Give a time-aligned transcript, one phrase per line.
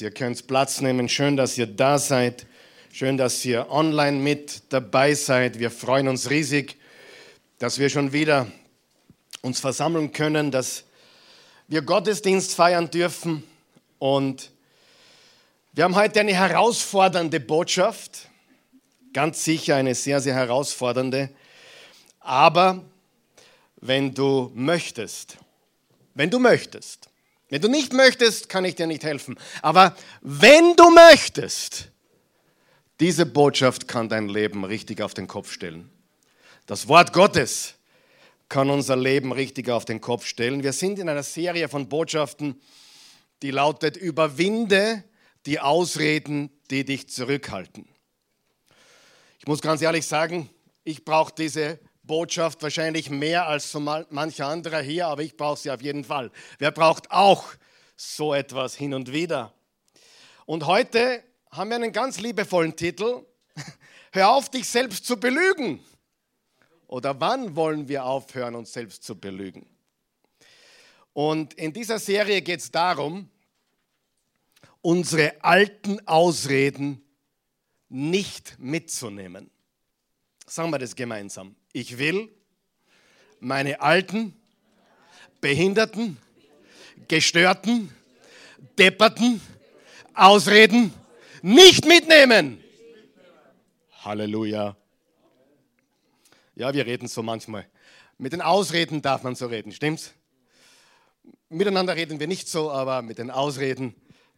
[0.00, 1.08] Ihr könnt Platz nehmen.
[1.08, 2.46] Schön, dass ihr da seid.
[2.92, 5.58] Schön, dass ihr online mit dabei seid.
[5.58, 6.76] Wir freuen uns riesig,
[7.58, 8.46] dass wir schon wieder
[9.42, 10.84] uns versammeln können, dass
[11.66, 13.42] wir Gottesdienst feiern dürfen.
[13.98, 14.50] Und
[15.72, 18.28] wir haben heute eine herausfordernde Botschaft.
[19.12, 21.30] Ganz sicher eine sehr, sehr herausfordernde.
[22.20, 22.84] Aber
[23.80, 25.38] wenn du möchtest,
[26.14, 27.07] wenn du möchtest,
[27.48, 29.38] wenn du nicht möchtest, kann ich dir nicht helfen.
[29.62, 31.88] Aber wenn du möchtest,
[33.00, 35.88] diese Botschaft kann dein Leben richtig auf den Kopf stellen.
[36.66, 37.74] Das Wort Gottes
[38.48, 40.62] kann unser Leben richtig auf den Kopf stellen.
[40.62, 42.60] Wir sind in einer Serie von Botschaften,
[43.42, 45.04] die lautet, überwinde
[45.46, 47.88] die Ausreden, die dich zurückhalten.
[49.38, 50.50] Ich muss ganz ehrlich sagen,
[50.84, 55.70] ich brauche diese Botschaft wahrscheinlich mehr als so mancher anderer hier, aber ich brauche sie
[55.70, 56.32] auf jeden Fall.
[56.58, 57.44] Wer braucht auch
[57.94, 59.54] so etwas hin und wieder?
[60.44, 63.24] Und heute haben wir einen ganz liebevollen Titel.
[64.12, 65.78] Hör auf, dich selbst zu belügen.
[66.88, 69.66] Oder wann wollen wir aufhören, uns selbst zu belügen?
[71.12, 73.30] Und in dieser Serie geht es darum,
[74.80, 77.02] unsere alten Ausreden
[77.88, 79.50] nicht mitzunehmen.
[80.46, 81.54] Sagen wir das gemeinsam.
[81.72, 82.30] Ich will
[83.40, 84.34] meine alten,
[85.40, 86.18] behinderten,
[87.08, 87.94] gestörten,
[88.78, 89.40] depperten
[90.14, 90.92] Ausreden
[91.42, 92.62] nicht mitnehmen.
[94.04, 94.76] Halleluja.
[96.56, 97.68] Ja, wir reden so manchmal.
[98.16, 100.12] Mit den Ausreden darf man so reden, stimmt's?
[101.50, 103.94] Miteinander reden wir nicht so, aber mit den Ausreden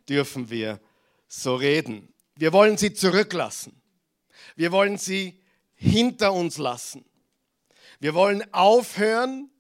[0.09, 0.81] dürfen wir
[1.29, 2.13] so reden.
[2.37, 3.81] Wir wollen sie zurücklassen.
[4.55, 5.41] Wir wollen sie
[5.75, 7.05] hinter uns lassen.
[8.01, 9.51] Wir wollen aufhören,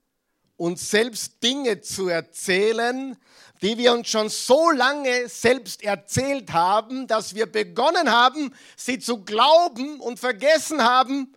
[0.56, 3.16] uns selbst Dinge zu erzählen,
[3.60, 9.24] die wir uns schon so lange selbst erzählt haben, dass wir begonnen haben, sie zu
[9.24, 11.34] glauben und vergessen haben,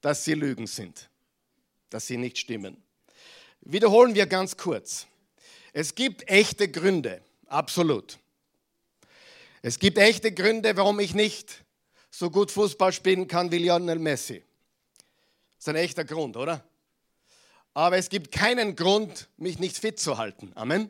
[0.00, 1.10] dass sie Lügen sind,
[1.90, 2.82] dass sie nicht stimmen.
[3.60, 5.06] Wiederholen wir ganz kurz.
[5.74, 8.18] Es gibt echte Gründe, absolut.
[9.60, 11.62] Es gibt echte Gründe, warum ich nicht
[12.10, 14.42] so gut Fußball spielen kann wie Lionel Messi.
[15.58, 16.64] Das ist ein echter Grund, oder?
[17.74, 20.52] Aber es gibt keinen Grund, mich nicht fit zu halten.
[20.54, 20.88] Amen.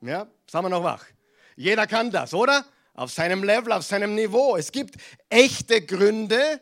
[0.00, 1.04] Ja, sagen wir noch wach.
[1.54, 2.64] Jeder kann das, oder?
[2.94, 4.56] Auf seinem Level, auf seinem Niveau.
[4.56, 4.96] Es gibt
[5.28, 6.60] echte Gründe,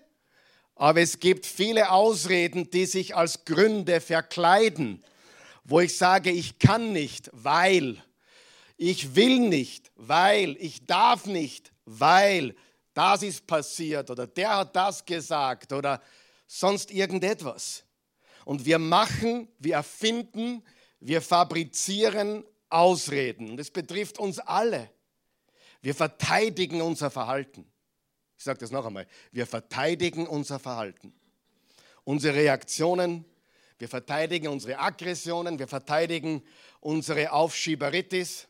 [0.74, 5.04] aber es gibt viele Ausreden, die sich als Gründe verkleiden,
[5.62, 8.02] wo ich sage, ich kann nicht, weil,
[8.76, 12.56] ich will nicht, weil, ich darf nicht, weil,
[12.94, 16.02] das ist passiert oder der hat das gesagt oder
[16.46, 17.84] sonst irgendetwas.
[18.44, 20.62] Und wir machen, wir erfinden,
[21.00, 23.50] wir fabrizieren Ausreden.
[23.50, 24.90] Und es betrifft uns alle.
[25.82, 27.70] Wir verteidigen unser Verhalten.
[28.36, 29.06] Ich sage das noch einmal.
[29.32, 31.12] Wir verteidigen unser Verhalten.
[32.04, 33.24] Unsere Reaktionen,
[33.78, 36.42] wir verteidigen unsere Aggressionen, wir verteidigen
[36.80, 38.48] unsere Aufschieberitis.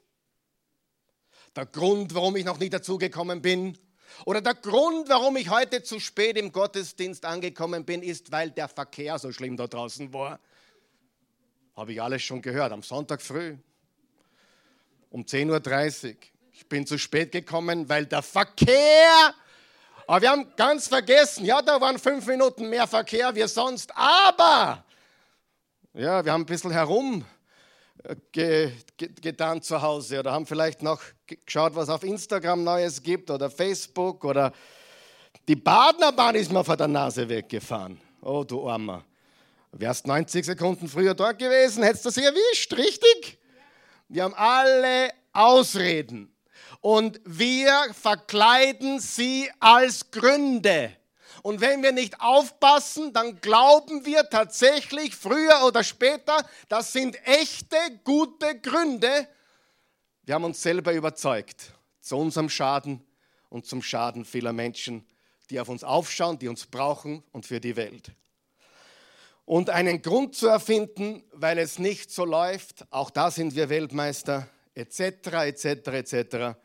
[1.55, 3.79] Der Grund, warum ich noch nie dazugekommen bin,
[4.25, 8.69] oder der Grund, warum ich heute zu spät im Gottesdienst angekommen bin, ist, weil der
[8.69, 10.41] Verkehr so schlimm da draußen war.
[11.77, 13.57] Habe ich alles schon gehört, am Sonntag früh
[15.11, 16.17] um 10.30 Uhr.
[16.53, 19.35] Ich bin zu spät gekommen, weil der Verkehr,
[20.07, 24.85] aber wir haben ganz vergessen, ja, da waren fünf Minuten mehr Verkehr wie sonst, aber,
[25.93, 27.25] ja, wir haben ein bisschen herum
[28.33, 31.01] getan zu Hause oder haben vielleicht noch
[31.45, 34.53] geschaut, was auf Instagram Neues gibt oder Facebook oder
[35.49, 38.01] die Badnerbahn ist mir vor der Nase weggefahren.
[38.21, 39.05] Oh, du Armer.
[39.73, 43.39] Wärst 90 Sekunden früher dort gewesen, hättest du sie erwischt, richtig?
[44.09, 46.33] Wir haben alle Ausreden
[46.81, 50.97] und wir verkleiden sie als Gründe.
[51.47, 57.77] Und wenn wir nicht aufpassen, dann glauben wir tatsächlich früher oder später, das sind echte,
[58.03, 59.29] gute Gründe.
[60.25, 63.01] Wir haben uns selber überzeugt, zu unserem Schaden
[63.49, 65.07] und zum Schaden vieler Menschen,
[65.49, 68.11] die auf uns aufschauen, die uns brauchen und für die Welt.
[69.45, 74.49] Und einen Grund zu erfinden, weil es nicht so läuft, auch da sind wir Weltmeister,
[74.75, 74.99] etc.,
[75.45, 76.59] etc., etc.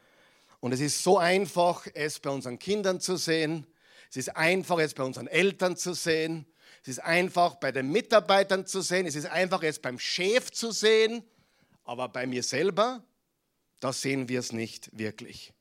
[0.59, 3.67] Und es ist so einfach, es bei unseren Kindern zu sehen,
[4.11, 6.45] es ist einfach, es bei unseren Eltern zu sehen.
[6.83, 9.07] Es ist einfach, bei den Mitarbeitern zu sehen.
[9.07, 11.23] Es ist einfach, es beim Chef zu sehen.
[11.83, 13.03] Aber bei mir selber,
[13.79, 15.53] da sehen wir es nicht wirklich.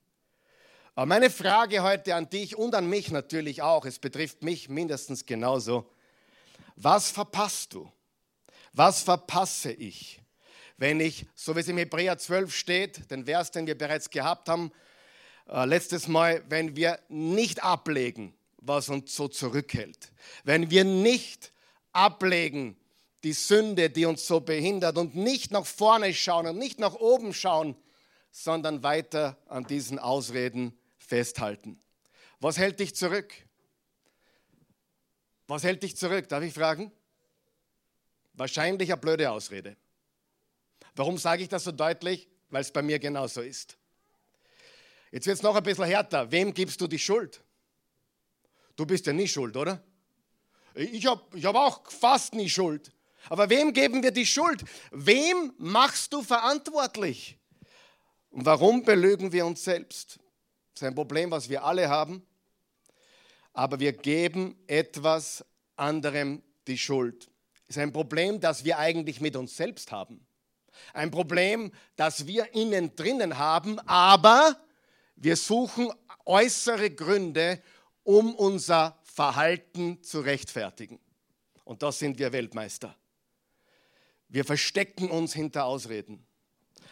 [0.95, 5.25] Aber meine Frage heute an dich und an mich natürlich auch, es betrifft mich mindestens
[5.25, 5.91] genauso.
[6.77, 7.91] Was verpasst du?
[8.73, 10.21] Was verpasse ich?
[10.81, 14.49] wenn ich, so wie es im Hebräer 12 steht, den Vers, den wir bereits gehabt
[14.49, 14.73] haben,
[15.47, 20.13] äh, letztes Mal, wenn wir nicht ablegen, was uns so zurückhält,
[20.45, 21.53] wenn wir nicht
[21.93, 22.77] ablegen
[23.25, 27.35] die Sünde, die uns so behindert und nicht nach vorne schauen und nicht nach oben
[27.35, 27.77] schauen,
[28.31, 31.81] sondern weiter an diesen Ausreden festhalten.
[32.39, 33.35] Was hält dich zurück?
[35.47, 36.29] Was hält dich zurück?
[36.29, 36.93] Darf ich fragen?
[38.35, 39.77] Wahrscheinlich eine blöde Ausrede.
[40.95, 42.29] Warum sage ich das so deutlich?
[42.49, 43.77] Weil es bei mir genauso ist.
[45.13, 46.31] Jetzt wird es noch ein bisschen härter.
[46.31, 47.43] Wem gibst du die Schuld?
[48.81, 49.79] Du bist ja nie schuld, oder?
[50.75, 52.91] Ich habe ich hab auch fast nie Schuld.
[53.29, 54.65] Aber wem geben wir die Schuld?
[54.91, 57.37] Wem machst du verantwortlich?
[58.31, 60.19] Und warum belügen wir uns selbst?
[60.73, 62.27] Das ist ein Problem, was wir alle haben.
[63.53, 65.45] Aber wir geben etwas
[65.77, 67.29] anderem die Schuld.
[67.67, 70.27] Das ist ein Problem, das wir eigentlich mit uns selbst haben.
[70.95, 74.57] Ein Problem, das wir innen drinnen haben, aber
[75.17, 75.93] wir suchen
[76.25, 77.63] äußere Gründe,
[78.03, 80.99] um unser Verhalten zu rechtfertigen.
[81.65, 82.97] Und da sind wir Weltmeister.
[84.29, 86.27] Wir verstecken uns hinter Ausreden.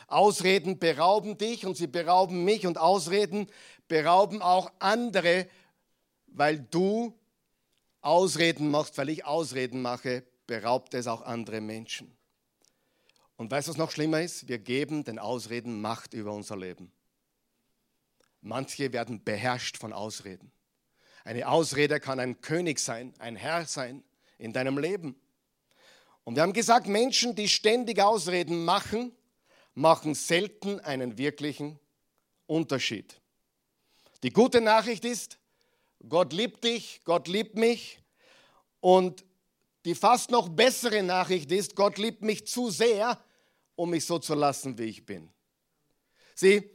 [0.06, 3.46] Ausreden berauben dich und sie berauben mich und Ausreden
[3.88, 5.48] berauben auch andere,
[6.26, 7.18] weil du
[8.00, 12.16] Ausreden machst, weil ich Ausreden mache, beraubt es auch andere Menschen.
[13.36, 14.48] Und weißt du, was noch schlimmer ist?
[14.48, 16.90] Wir geben den Ausreden Macht über unser Leben.
[18.40, 20.50] Manche werden beherrscht von Ausreden.
[21.28, 24.02] Eine Ausrede kann ein König sein, ein Herr sein
[24.38, 25.14] in deinem Leben.
[26.24, 29.12] Und wir haben gesagt, Menschen, die ständig Ausreden machen,
[29.74, 31.78] machen selten einen wirklichen
[32.46, 33.20] Unterschied.
[34.22, 35.38] Die gute Nachricht ist,
[36.08, 38.00] Gott liebt dich, Gott liebt mich.
[38.80, 39.22] Und
[39.84, 43.22] die fast noch bessere Nachricht ist, Gott liebt mich zu sehr,
[43.76, 45.28] um mich so zu lassen, wie ich bin.
[46.34, 46.70] Sieh,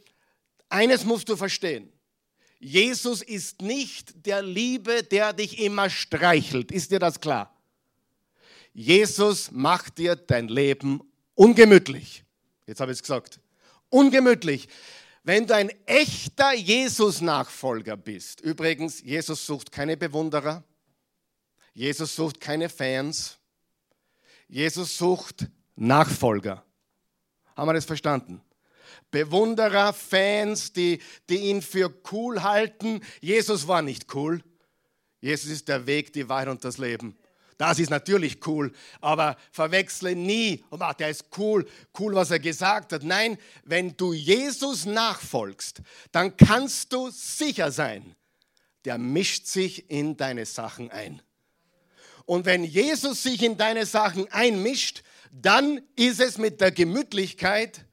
[0.69, 1.92] eines musst du verstehen.
[2.63, 6.71] Jesus ist nicht der Liebe, der dich immer streichelt.
[6.71, 7.53] Ist dir das klar?
[8.73, 11.01] Jesus macht dir dein Leben
[11.35, 12.23] ungemütlich.
[12.65, 13.41] Jetzt habe ich es gesagt.
[13.89, 14.69] Ungemütlich.
[15.23, 20.63] Wenn du ein echter Jesus-Nachfolger bist, übrigens, Jesus sucht keine Bewunderer,
[21.73, 23.37] Jesus sucht keine Fans,
[24.47, 26.63] Jesus sucht Nachfolger.
[27.57, 28.41] Haben wir das verstanden?
[29.13, 30.99] Bewunderer, Fans, die,
[31.29, 32.99] die ihn für cool halten.
[33.21, 34.43] Jesus war nicht cool.
[35.21, 37.15] Jesus ist der Weg, die Wahrheit und das Leben.
[37.59, 41.65] Das ist natürlich cool, aber verwechsle nie, oh, der ist cool,
[41.99, 43.03] cool, was er gesagt hat.
[43.03, 45.81] Nein, wenn du Jesus nachfolgst,
[46.11, 48.15] dann kannst du sicher sein,
[48.83, 51.21] der mischt sich in deine Sachen ein.
[52.25, 57.85] Und wenn Jesus sich in deine Sachen einmischt, dann ist es mit der Gemütlichkeit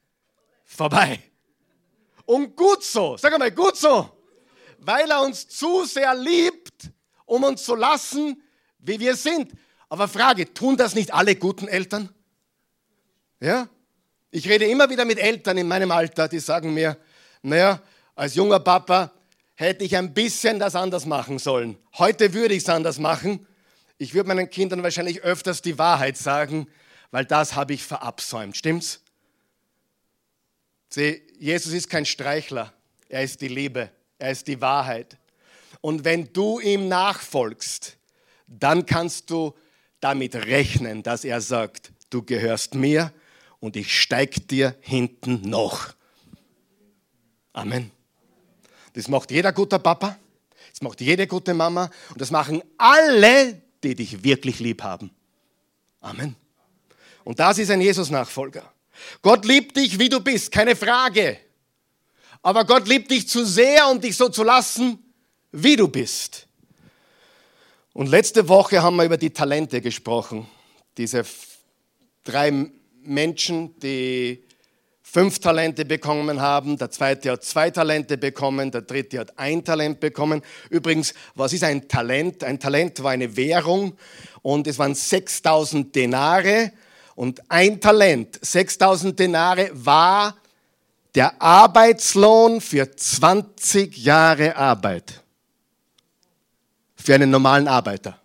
[0.70, 1.20] vorbei.
[2.24, 4.08] Und gut so, sag mal, gut so,
[4.78, 6.90] weil er uns zu sehr liebt,
[7.26, 8.42] um uns zu lassen,
[8.78, 9.52] wie wir sind.
[9.88, 12.08] Aber Frage, tun das nicht alle guten Eltern?
[13.40, 13.68] Ja?
[14.30, 16.96] Ich rede immer wieder mit Eltern in meinem Alter, die sagen mir,
[17.42, 17.82] naja,
[18.14, 19.10] als junger Papa
[19.56, 21.76] hätte ich ein bisschen das anders machen sollen.
[21.98, 23.46] Heute würde ich es anders machen.
[23.98, 26.68] Ich würde meinen Kindern wahrscheinlich öfters die Wahrheit sagen,
[27.10, 28.56] weil das habe ich verabsäumt.
[28.56, 29.02] Stimmt's?
[30.92, 32.72] Sieh, Jesus ist kein Streichler.
[33.08, 33.90] Er ist die Liebe.
[34.18, 35.16] Er ist die Wahrheit.
[35.80, 37.96] Und wenn du ihm nachfolgst,
[38.46, 39.54] dann kannst du
[40.00, 43.12] damit rechnen, dass er sagt, du gehörst mir
[43.60, 45.94] und ich steig dir hinten noch.
[47.52, 47.90] Amen.
[48.94, 50.18] Das macht jeder gute Papa,
[50.70, 55.10] das macht jede gute Mama und das machen alle, die dich wirklich lieb haben.
[56.00, 56.34] Amen.
[57.22, 58.72] Und das ist ein Jesus-Nachfolger.
[59.22, 61.38] Gott liebt dich, wie du bist, keine Frage.
[62.42, 64.98] Aber Gott liebt dich zu sehr, um dich so zu lassen,
[65.52, 66.46] wie du bist.
[67.92, 70.46] Und letzte Woche haben wir über die Talente gesprochen.
[70.96, 71.24] Diese
[72.24, 72.70] drei
[73.02, 74.44] Menschen, die
[75.02, 79.98] fünf Talente bekommen haben, der zweite hat zwei Talente bekommen, der dritte hat ein Talent
[79.98, 80.40] bekommen.
[80.70, 82.44] Übrigens, was ist ein Talent?
[82.44, 83.96] Ein Talent war eine Währung
[84.42, 86.72] und es waren 6000 Denare
[87.20, 90.38] und ein Talent, 6000 Denare war
[91.14, 95.22] der Arbeitslohn für 20 Jahre Arbeit
[96.96, 98.18] für einen normalen Arbeiter.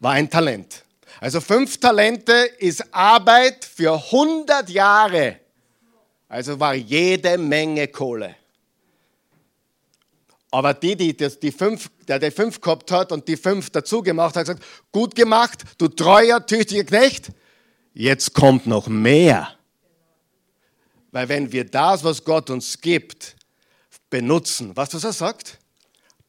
[0.00, 0.82] War ein Talent.
[1.20, 5.40] Also fünf Talente ist Arbeit für 100 Jahre.
[6.30, 8.36] Also war jede Menge Kohle.
[10.50, 14.34] Aber die, die, die fünf, der die fünf gehabt hat und die fünf dazu gemacht
[14.34, 17.32] hat, gesagt, gut gemacht, du treuer, tüchtiger Knecht,
[17.94, 19.48] jetzt kommt noch mehr.
[21.10, 23.36] Weil wenn wir das, was Gott uns gibt,
[24.08, 25.58] benutzen, was das er sagt,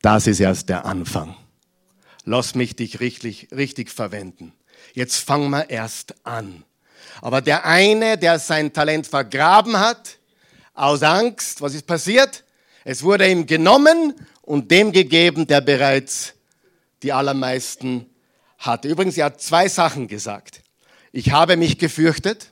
[0.01, 1.35] das ist erst der Anfang.
[2.25, 4.53] Lass mich dich richtig, richtig verwenden.
[4.93, 6.65] Jetzt fangen wir erst an.
[7.21, 10.17] Aber der eine, der sein Talent vergraben hat,
[10.73, 12.43] aus Angst, was ist passiert?
[12.83, 16.33] Es wurde ihm genommen und dem gegeben, der bereits
[17.01, 18.09] die allermeisten
[18.57, 18.87] hatte.
[18.87, 20.62] Übrigens, er hat zwei Sachen gesagt.
[21.13, 22.51] Ich habe mich gefürchtet.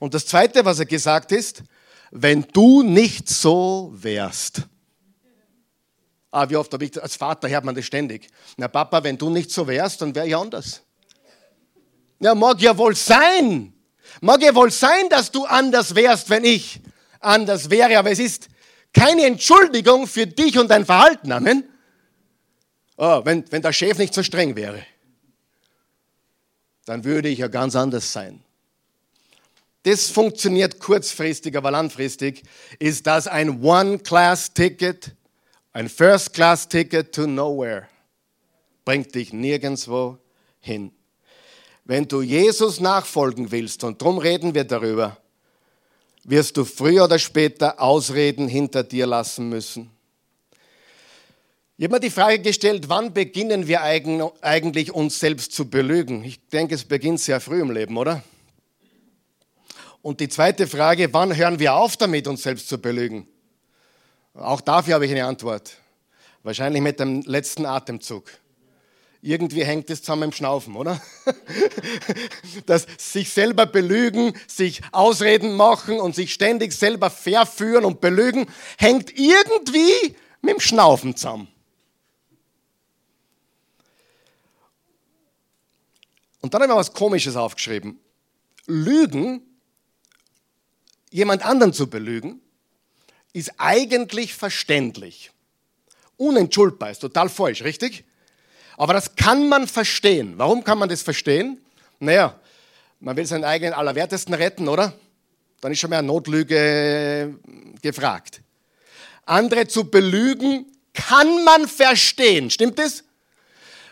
[0.00, 1.64] Und das Zweite, was er gesagt ist,
[2.10, 4.62] wenn du nicht so wärst.
[6.30, 8.28] Ah, wie oft habe ich, als Vater hört man das ständig.
[8.56, 10.82] Na Papa, wenn du nicht so wärst, dann wäre ich anders.
[12.20, 13.72] Ja, mag ja wohl sein.
[14.20, 16.80] Mag ja wohl sein, dass du anders wärst, wenn ich
[17.18, 18.48] anders wäre, aber es ist
[18.92, 21.32] keine Entschuldigung für dich und dein Verhalten.
[21.32, 21.64] Amen.
[22.96, 24.84] Oh, wenn, wenn der Chef nicht so streng wäre,
[26.84, 28.42] dann würde ich ja ganz anders sein.
[29.84, 32.42] Das funktioniert kurzfristig, aber langfristig
[32.78, 35.14] ist das ein One-Class-Ticket,
[35.72, 37.86] ein First-Class-Ticket to nowhere.
[38.84, 40.18] Bringt dich nirgendwo
[40.60, 40.90] hin.
[41.84, 45.18] Wenn du Jesus nachfolgen willst, und darum reden wir darüber,
[46.24, 49.90] wirst du früher oder später Ausreden hinter dir lassen müssen.
[51.76, 56.22] Ich habe mir die Frage gestellt, wann beginnen wir eigentlich uns selbst zu belügen?
[56.22, 58.22] Ich denke, es beginnt sehr früh im Leben, oder?
[60.00, 63.26] Und die zweite Frage, wann hören wir auf damit, uns selbst zu belügen?
[64.34, 65.76] Auch dafür habe ich eine Antwort.
[66.44, 68.30] Wahrscheinlich mit dem letzten Atemzug.
[69.20, 71.02] Irgendwie hängt es zusammen im Schnaufen, oder?
[72.66, 78.46] Das sich selber belügen, sich Ausreden machen und sich ständig selber verführen und belügen,
[78.78, 81.48] hängt irgendwie mit dem Schnaufen zusammen.
[86.44, 87.98] Und dann habe ich mal was Komisches aufgeschrieben.
[88.66, 89.40] Lügen
[91.10, 92.38] jemand anderen zu belügen,
[93.32, 95.30] ist eigentlich verständlich.
[96.18, 98.04] Unentschuldbar ist total falsch, richtig?
[98.76, 100.34] Aber das kann man verstehen.
[100.36, 101.62] Warum kann man das verstehen?
[101.98, 102.38] Naja,
[103.00, 104.92] man will seinen eigenen Allerwertesten retten, oder?
[105.62, 107.38] Dann ist schon mal eine Notlüge
[107.80, 108.42] gefragt.
[109.24, 112.50] Andere zu belügen, kann man verstehen.
[112.50, 113.02] Stimmt das?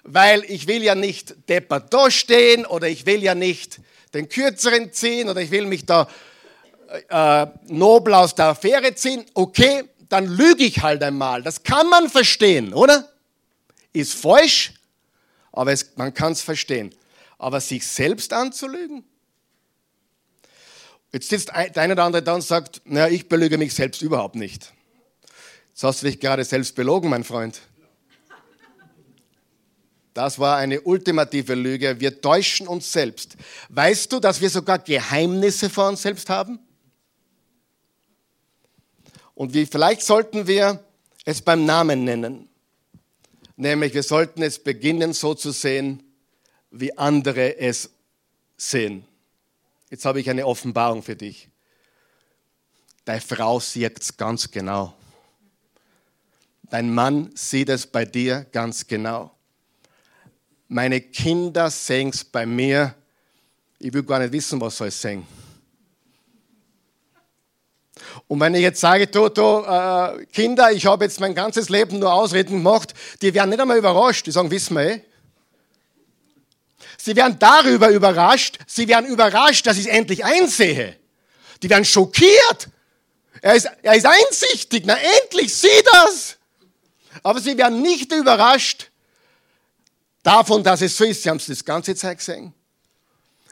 [0.04, 3.80] Weil ich will ja nicht deppert stehen oder ich will ja nicht
[4.14, 6.08] den Kürzeren ziehen oder ich will mich da
[7.08, 11.42] äh, nobel aus der Affäre ziehen, okay, dann lüge ich halt einmal.
[11.42, 13.08] Das kann man verstehen, oder?
[13.92, 14.74] Ist falsch,
[15.52, 16.94] aber es, man kann es verstehen.
[17.38, 19.04] Aber sich selbst anzulügen?
[21.12, 24.34] Jetzt sitzt der eine oder andere da und sagt, naja, ich belüge mich selbst überhaupt
[24.34, 24.72] nicht.
[25.70, 27.60] Jetzt hast du dich gerade selbst belogen, mein Freund.
[30.14, 31.98] Das war eine ultimative Lüge.
[32.00, 33.36] Wir täuschen uns selbst.
[33.70, 36.58] Weißt du, dass wir sogar Geheimnisse vor uns selbst haben?
[39.34, 40.84] Und wie, vielleicht sollten wir
[41.24, 42.48] es beim Namen nennen.
[43.56, 46.02] Nämlich, wir sollten es beginnen so zu sehen,
[46.70, 47.90] wie andere es
[48.56, 49.04] sehen.
[49.90, 51.48] Jetzt habe ich eine Offenbarung für dich.
[53.04, 54.94] Deine Frau sieht es ganz genau.
[56.70, 59.31] Dein Mann sieht es bei dir ganz genau.
[60.74, 62.94] Meine Kinder sehen es bei mir.
[63.78, 65.26] Ich will gar nicht wissen, was soll sehen.
[68.26, 72.10] Und wenn ich jetzt sage, Toto, äh, Kinder, ich habe jetzt mein ganzes Leben nur
[72.10, 74.26] Ausreden gemacht, die werden nicht einmal überrascht.
[74.26, 75.04] Die sagen, wissen wir eh.
[76.96, 80.96] Sie werden darüber überrascht, sie werden überrascht, dass ich es endlich einsehe.
[81.62, 82.70] Die werden schockiert.
[83.42, 86.38] Er ist, er ist einsichtig, na endlich, sieh das.
[87.22, 88.88] Aber sie werden nicht überrascht
[90.22, 91.22] davon, dass es so ist.
[91.22, 92.52] Sie haben es das ganze Zeit gesehen.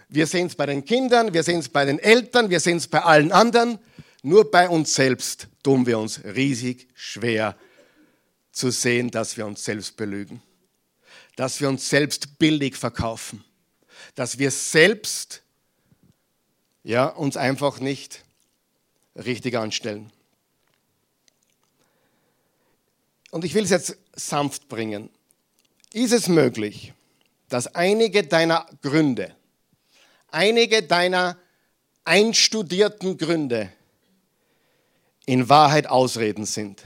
[0.08, 2.88] Wir sehen es bei den Kindern, wir sehen es bei den Eltern, wir sehen es
[2.88, 3.78] bei allen anderen.
[4.22, 7.56] Nur bei uns selbst tun wir uns riesig schwer
[8.52, 10.42] zu sehen, dass wir uns selbst belügen,
[11.36, 13.44] dass wir uns selbst billig verkaufen,
[14.14, 15.42] dass wir selbst
[16.82, 18.24] ja, uns einfach nicht
[19.14, 20.10] richtig anstellen.
[23.30, 25.08] Und ich will es jetzt sanft bringen.
[25.92, 26.92] Ist es möglich,
[27.48, 29.34] dass einige deiner Gründe,
[30.28, 31.36] einige deiner
[32.04, 33.72] einstudierten Gründe
[35.26, 36.82] in Wahrheit Ausreden sind.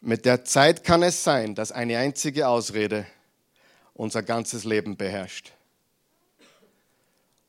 [0.00, 3.06] Mit der Zeit kann es sein, dass eine einzige Ausrede
[3.92, 5.52] unser ganzes Leben beherrscht.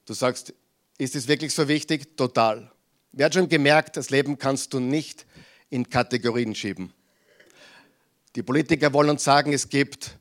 [0.05, 0.53] Du sagst,
[0.97, 2.17] ist es wirklich so wichtig?
[2.17, 2.69] Total.
[3.13, 5.25] Wer hat schon gemerkt, das Leben kannst du nicht
[5.69, 6.93] in Kategorien schieben.
[8.35, 10.17] Die Politiker wollen uns sagen, es gibt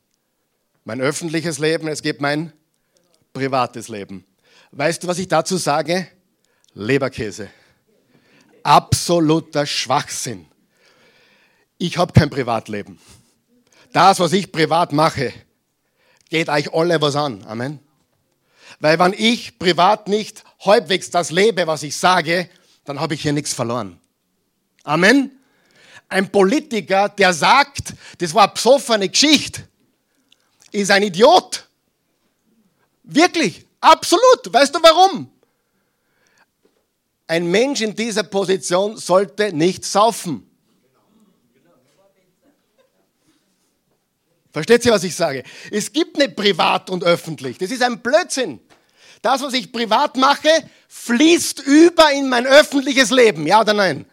[0.84, 2.52] mein öffentliches Leben, es gibt mein
[3.32, 4.24] privates Leben.
[4.72, 6.08] Weißt du, was ich dazu sage?
[6.74, 7.50] Leberkäse.
[8.62, 10.46] Absoluter Schwachsinn.
[11.78, 12.98] Ich habe kein Privatleben.
[13.92, 15.32] Das, was ich privat mache,
[16.28, 17.44] geht euch alle was an.
[17.46, 17.80] Amen.
[18.78, 22.48] Weil wenn ich privat nicht halbwegs das lebe, was ich sage,
[22.84, 23.98] dann habe ich hier nichts verloren.
[24.84, 25.39] Amen.
[26.10, 29.62] Ein Politiker, der sagt, das war eine psoffene Geschichte,
[30.72, 31.66] ist ein Idiot.
[33.04, 34.52] Wirklich, absolut.
[34.52, 35.30] Weißt du warum?
[37.28, 40.44] Ein Mensch in dieser Position sollte nicht saufen.
[44.52, 45.44] Versteht ihr, was ich sage?
[45.70, 47.56] Es gibt nicht privat und öffentlich.
[47.58, 48.58] Das ist ein Blödsinn.
[49.22, 50.48] Das, was ich privat mache,
[50.88, 53.46] fließt über in mein öffentliches Leben.
[53.46, 54.06] Ja oder nein?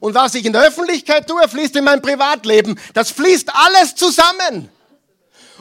[0.00, 2.78] Und was ich in der Öffentlichkeit tue, fließt in mein Privatleben.
[2.94, 4.68] Das fließt alles zusammen.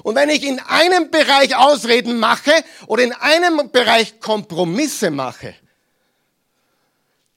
[0.03, 2.51] Und wenn ich in einem Bereich Ausreden mache
[2.87, 5.55] oder in einem Bereich Kompromisse mache,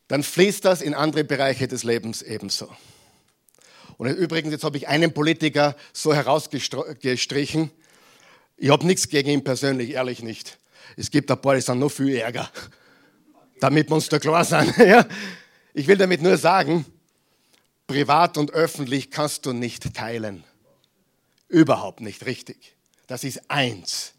[0.09, 2.69] dann fließt das in andere Bereiche des Lebens ebenso.
[3.97, 7.71] Und übrigens, jetzt habe ich einen Politiker so herausgestrichen.
[8.57, 10.59] Ich habe nichts gegen ihn persönlich, ehrlich nicht.
[10.97, 12.51] Es gibt ein paar, die sind noch viel ärger.
[13.61, 14.75] Damit wir uns da klar sind.
[15.81, 16.85] Ich will damit nur sagen,
[17.87, 20.45] privat und öffentlich kannst du nicht teilen.
[21.49, 22.77] Überhaupt nicht richtig.
[23.07, 24.13] Das ist eins.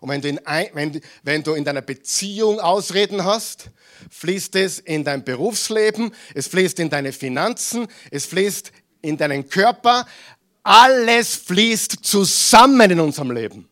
[0.00, 0.38] Und wenn du, in,
[0.74, 3.70] wenn, wenn du in deiner Beziehung Ausreden hast,
[4.10, 8.70] fließt es in dein Berufsleben, es fließt in deine Finanzen, es fließt
[9.00, 10.06] in deinen Körper.
[10.62, 13.70] Alles fließt zusammen in unserem Leben.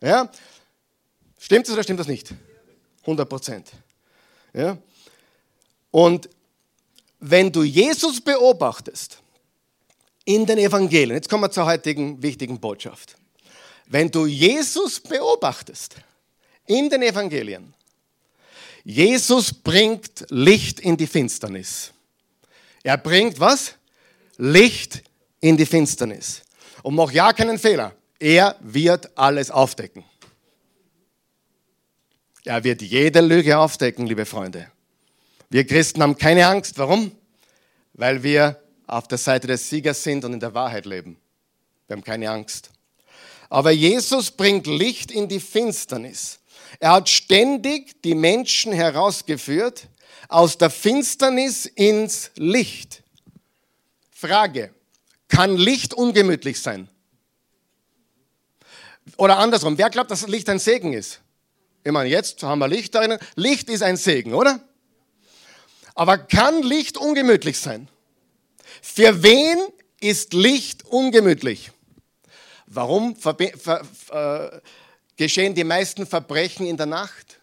[0.00, 0.30] Ja?
[1.40, 2.32] Stimmt das oder stimmt das nicht?
[3.00, 3.72] 100 Prozent.
[4.52, 4.78] Ja?
[5.90, 6.28] Und
[7.18, 9.18] wenn du Jesus beobachtest
[10.24, 13.16] in den Evangelien, jetzt kommen wir zur heutigen wichtigen Botschaft.
[13.86, 15.96] Wenn du Jesus beobachtest
[16.66, 17.72] in den Evangelien,
[18.84, 21.92] Jesus bringt Licht in die Finsternis.
[22.82, 23.74] Er bringt was?
[24.36, 25.02] Licht
[25.40, 26.42] in die Finsternis.
[26.82, 27.92] Und mach ja keinen Fehler.
[28.18, 30.04] Er wird alles aufdecken.
[32.44, 34.70] Er wird jede Lüge aufdecken, liebe Freunde.
[35.48, 36.78] Wir Christen haben keine Angst.
[36.78, 37.12] Warum?
[37.94, 41.18] Weil wir auf der Seite des Siegers sind und in der Wahrheit leben.
[41.86, 42.70] Wir haben keine Angst.
[43.48, 46.40] Aber Jesus bringt Licht in die Finsternis.
[46.80, 49.88] Er hat ständig die Menschen herausgeführt
[50.28, 53.02] aus der Finsternis ins Licht.
[54.10, 54.70] Frage,
[55.28, 56.88] kann Licht ungemütlich sein?
[59.16, 61.20] Oder andersrum, wer glaubt, dass Licht ein Segen ist?
[61.84, 63.18] Ich meine, jetzt haben wir Licht darin.
[63.36, 64.60] Licht ist ein Segen, oder?
[65.96, 67.88] Aber kann Licht ungemütlich sein?
[68.82, 69.58] Für wen
[69.98, 71.72] ist Licht ungemütlich?
[72.66, 73.16] Warum
[74.10, 74.60] äh,
[75.16, 77.40] geschehen die meisten Verbrechen in der Nacht?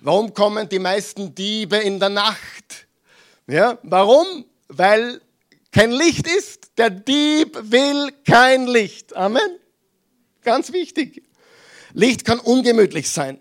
[0.00, 2.86] Warum kommen die meisten Diebe in der Nacht?
[3.46, 4.44] Ja, warum?
[4.66, 5.20] Weil
[5.70, 6.72] kein Licht ist.
[6.76, 9.14] Der Dieb will kein Licht.
[9.14, 9.60] Amen.
[10.42, 11.22] Ganz wichtig.
[11.92, 13.38] Licht kann ungemütlich sein.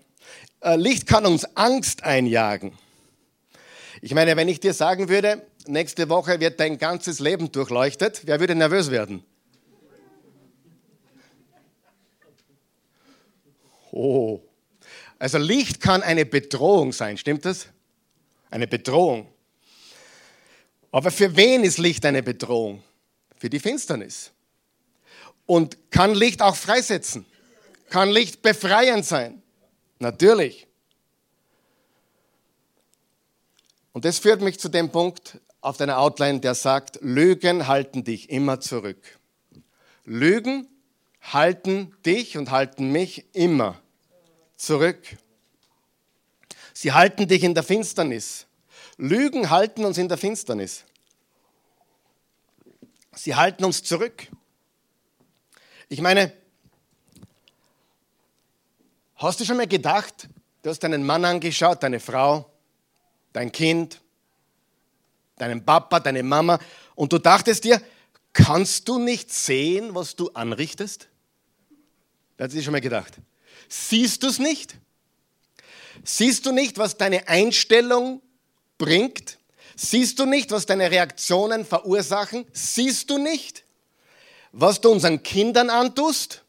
[0.62, 2.78] Äh, Licht kann uns Angst einjagen.
[4.06, 8.40] Ich meine, wenn ich dir sagen würde, nächste Woche wird dein ganzes Leben durchleuchtet, wer
[8.40, 9.24] würde nervös werden?
[13.92, 14.42] Oh.
[15.18, 17.66] Also Licht kann eine Bedrohung sein, stimmt das?
[18.52, 19.28] Eine Bedrohung.
[20.92, 22.84] Aber für wen ist Licht eine Bedrohung?
[23.40, 24.32] Für die Finsternis.
[25.48, 27.26] Und kann Licht auch freisetzen?
[27.90, 29.42] Kann Licht befreiend sein?
[29.98, 30.65] Natürlich.
[33.96, 38.30] Und das führt mich zu dem Punkt auf deiner Outline, der sagt, Lügen halten dich
[38.30, 38.98] immer zurück.
[40.04, 40.68] Lügen
[41.22, 43.80] halten dich und halten mich immer
[44.58, 45.02] zurück.
[46.74, 48.48] Sie halten dich in der Finsternis.
[48.98, 50.84] Lügen halten uns in der Finsternis.
[53.14, 54.28] Sie halten uns zurück.
[55.88, 56.34] Ich meine,
[59.16, 60.28] hast du schon mal gedacht,
[60.64, 62.52] du hast deinen Mann angeschaut, deine Frau,
[63.36, 64.00] dein Kind,
[65.38, 66.58] deinen Papa, deine Mama
[66.96, 67.82] und du dachtest dir,
[68.32, 71.10] kannst du nicht sehen, was du anrichtest?
[72.38, 73.14] Das hat sich schon mal gedacht.
[73.68, 74.76] Siehst du es nicht?
[76.06, 78.22] Siehst du nicht, was deine Einstellung
[78.78, 79.38] bringt?
[79.76, 82.46] Siehst du nicht, was deine Reaktionen verursachen?
[82.54, 83.66] Siehst du nicht,
[84.54, 86.44] was du unseren Kindern antust?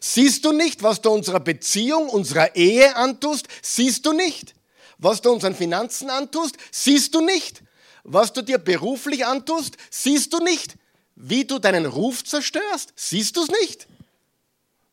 [0.00, 3.48] Siehst du nicht, was du unserer Beziehung, unserer Ehe antust?
[3.62, 4.54] Siehst du nicht,
[5.00, 6.56] was du unseren Finanzen antust?
[6.70, 7.62] Siehst du nicht,
[8.04, 9.76] was du dir beruflich antust?
[9.90, 10.76] Siehst du nicht,
[11.16, 12.92] wie du deinen Ruf zerstörst?
[12.96, 13.88] Siehst du es nicht?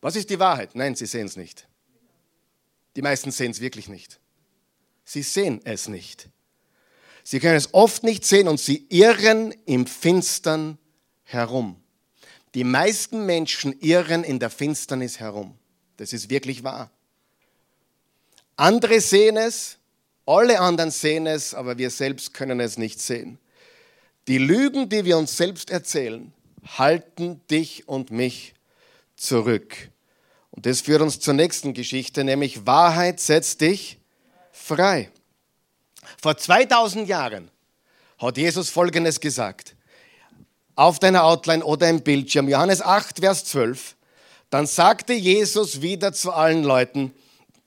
[0.02, 0.76] Was ist die Wahrheit?
[0.76, 1.68] Nein, sie sehen es nicht.
[2.96, 4.20] Die meisten sehen es wirklich nicht.
[5.04, 6.30] Sie sehen es nicht.
[7.24, 10.78] Sie können es oft nicht sehen und sie irren im Finstern
[11.24, 11.82] herum.
[12.54, 15.58] Die meisten Menschen irren in der Finsternis herum.
[15.98, 16.90] Das ist wirklich wahr.
[18.56, 19.77] Andere sehen es,
[20.28, 23.40] alle anderen sehen es, aber wir selbst können es nicht sehen.
[24.28, 26.34] Die Lügen, die wir uns selbst erzählen,
[26.78, 28.54] halten dich und mich
[29.16, 29.90] zurück.
[30.52, 34.00] Und das führt uns zur nächsten Geschichte, nämlich Wahrheit setzt dich
[34.52, 35.10] frei.
[36.22, 37.50] Vor 2000 Jahren
[38.18, 39.76] hat Jesus Folgendes gesagt.
[40.76, 43.96] Auf deiner Outline oder im Bildschirm, Johannes 8, Vers 12.
[44.50, 47.14] Dann sagte Jesus wieder zu allen Leuten,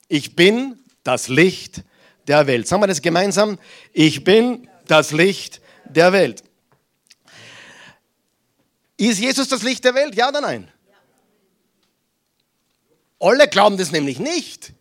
[0.08, 1.82] ich bin das Licht
[2.30, 2.68] der Welt.
[2.68, 3.58] Sagen wir das gemeinsam?
[3.92, 6.44] Ich bin das Licht der Welt.
[8.96, 10.14] Ist Jesus das Licht der Welt?
[10.14, 10.70] Ja oder nein?
[13.18, 14.72] Alle glauben das nämlich nicht.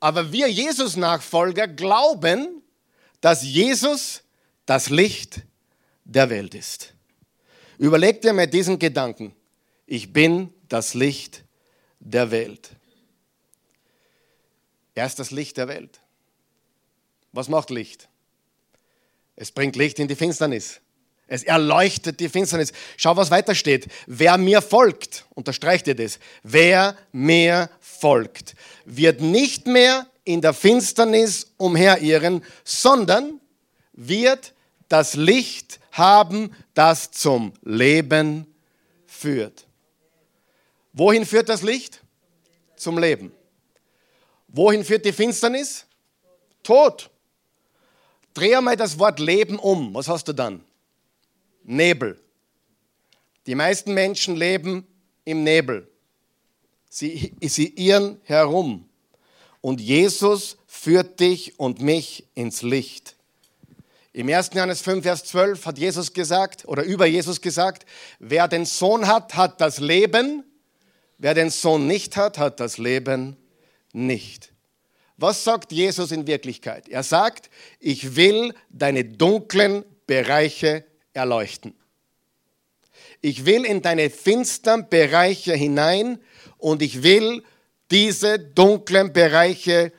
[0.00, 2.62] Aber wir Jesus-Nachfolger glauben,
[3.22, 4.22] dass Jesus
[4.66, 5.40] das Licht
[6.04, 6.92] der Welt ist.
[7.78, 9.34] Überleg dir mal diesen Gedanken.
[9.86, 11.42] Ich bin das Licht
[12.00, 12.70] der Welt.
[14.94, 16.01] Er ist das Licht der Welt.
[17.32, 18.08] Was macht Licht?
[19.36, 20.80] Es bringt Licht in die Finsternis.
[21.26, 22.72] Es erleuchtet die Finsternis.
[22.96, 23.88] Schau, was weiter steht.
[24.06, 31.52] Wer mir folgt, unterstreicht ihr das, wer mir folgt, wird nicht mehr in der Finsternis
[31.56, 33.40] umherirren, sondern
[33.94, 34.52] wird
[34.88, 38.46] das Licht haben, das zum Leben
[39.06, 39.66] führt.
[40.92, 42.02] Wohin führt das Licht?
[42.76, 43.32] Zum Leben.
[44.48, 45.86] Wohin führt die Finsternis?
[46.62, 47.08] Tod.
[48.34, 49.94] Dreh einmal das Wort Leben um.
[49.94, 50.64] Was hast du dann?
[51.64, 52.18] Nebel.
[53.46, 54.86] Die meisten Menschen leben
[55.24, 55.88] im Nebel.
[56.88, 58.88] Sie, sie irren herum.
[59.60, 63.16] Und Jesus führt dich und mich ins Licht.
[64.12, 64.50] Im 1.
[64.52, 67.86] Johannes 5, Vers 12 hat Jesus gesagt, oder über Jesus gesagt,
[68.18, 70.44] wer den Sohn hat, hat das Leben.
[71.16, 73.36] Wer den Sohn nicht hat, hat das Leben
[73.92, 74.51] nicht.
[75.16, 76.88] Was sagt Jesus in Wirklichkeit?
[76.88, 81.74] Er sagt, ich will deine dunklen Bereiche erleuchten.
[83.20, 86.18] Ich will in deine finstern Bereiche hinein
[86.58, 87.42] und ich will
[87.90, 89.92] diese dunklen Bereiche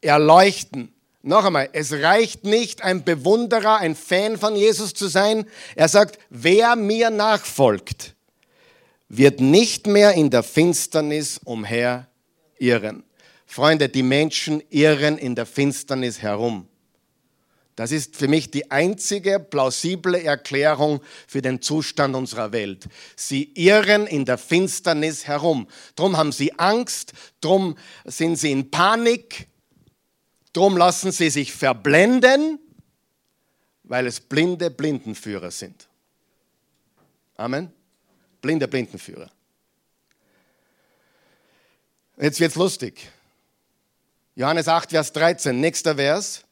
[0.00, 0.92] erleuchten.
[1.22, 5.46] Noch einmal, es reicht nicht, ein Bewunderer, ein Fan von Jesus zu sein.
[5.74, 8.14] Er sagt, wer mir nachfolgt,
[9.08, 13.02] wird nicht mehr in der Finsternis umherirren.
[13.46, 16.68] Freunde, die Menschen irren in der Finsternis herum.
[17.76, 22.86] Das ist für mich die einzige plausible Erklärung für den Zustand unserer Welt.
[23.16, 25.68] Sie irren in der Finsternis herum.
[25.94, 29.48] Drum haben sie Angst, drum sind sie in Panik,
[30.54, 32.58] drum lassen sie sich verblenden,
[33.84, 35.86] weil es blinde Blindenführer sind.
[37.36, 37.70] Amen.
[38.40, 39.30] Blinde Blindenführer.
[42.18, 43.10] Jetzt wird's lustig.
[44.38, 46.44] Johannes 8, Vers 13, nächster Vers.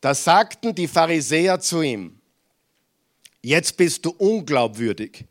[0.00, 2.18] Da sagten die Pharisäer zu ihm,
[3.42, 5.26] jetzt bist du unglaubwürdig,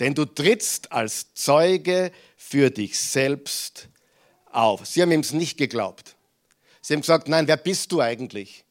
[0.00, 3.88] denn du trittst als Zeuge für dich selbst
[4.50, 4.86] auf.
[4.86, 6.16] Sie haben ihm es nicht geglaubt.
[6.80, 8.64] Sie haben gesagt, nein, wer bist du eigentlich?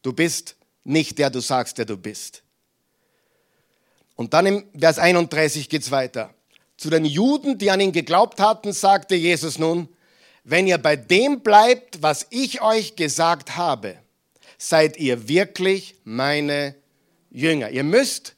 [0.00, 2.42] Du bist nicht der du sagst, der du bist.
[4.16, 6.32] Und dann im Vers 31 geht es weiter.
[6.78, 9.88] Zu den Juden, die an ihn geglaubt hatten, sagte Jesus nun,
[10.50, 13.98] wenn ihr bei dem bleibt, was ich euch gesagt habe,
[14.56, 16.74] seid ihr wirklich meine
[17.30, 17.68] Jünger.
[17.68, 18.34] Ihr müsst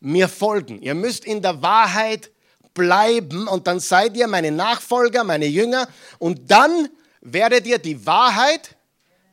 [0.00, 0.80] mir folgen.
[0.80, 2.30] Ihr müsst in der Wahrheit
[2.72, 5.86] bleiben und dann seid ihr meine Nachfolger, meine Jünger
[6.18, 6.88] und dann
[7.20, 8.74] werdet ihr die Wahrheit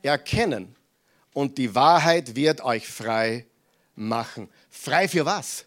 [0.01, 0.75] erkennen
[1.31, 3.45] und die Wahrheit wird euch frei
[3.95, 4.49] machen.
[4.69, 5.63] Frei für was?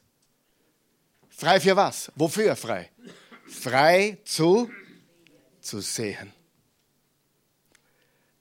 [1.31, 2.13] Frei für was?
[2.17, 2.91] Wofür frei?
[3.47, 4.71] Frei zu,
[5.63, 6.35] zu sehen.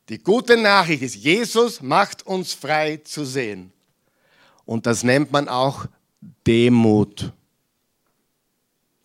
[0.10, 3.72] Die gute Nachricht ist, Jesus macht uns frei zu sehen.
[4.66, 5.86] Und das nennt man auch
[6.46, 7.32] Demut.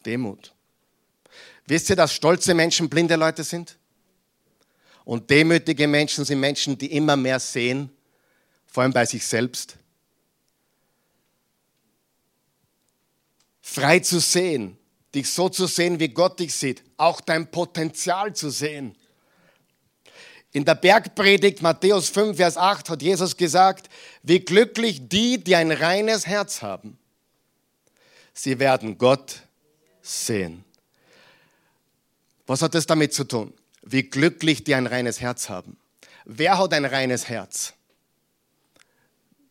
[0.05, 0.55] Demut.
[1.67, 3.79] Wisst ihr, dass stolze Menschen blinde Leute sind?
[5.05, 7.91] Und demütige Menschen sind Menschen, die immer mehr sehen,
[8.67, 9.77] vor allem bei sich selbst.
[13.61, 14.79] Frei zu sehen,
[15.15, 18.97] dich so zu sehen, wie Gott dich sieht, auch dein Potenzial zu sehen
[20.55, 23.91] in der Bergpredigt Matthäus 5, Vers 8 hat Jesus gesagt,
[24.23, 26.97] wie glücklich die, die ein reines Herz haben.
[28.33, 29.43] Sie werden Gott
[30.01, 30.65] sehen.
[32.47, 33.53] Was hat das damit zu tun?
[33.85, 35.77] wie glücklich die ein reines Herz haben.
[36.25, 37.75] Wer hat ein reines Herz?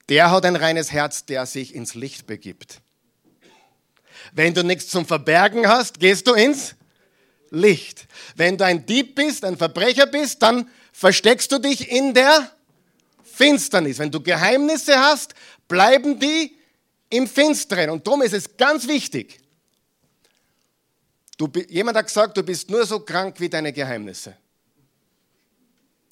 [0.09, 2.81] Der hat ein reines Herz, der sich ins Licht begibt.
[4.31, 6.75] Wenn du nichts zum Verbergen hast, gehst du ins
[7.51, 8.07] Licht.
[8.35, 12.49] Wenn du ein Dieb bist, ein Verbrecher bist, dann versteckst du dich in der
[13.23, 13.99] Finsternis.
[13.99, 15.33] Wenn du Geheimnisse hast,
[15.67, 16.55] bleiben die
[17.09, 17.89] im Finsteren.
[17.89, 19.39] Und darum ist es ganz wichtig.
[21.37, 24.37] Du, jemand hat gesagt, du bist nur so krank wie deine Geheimnisse.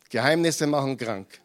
[0.10, 1.40] Geheimnisse machen krank.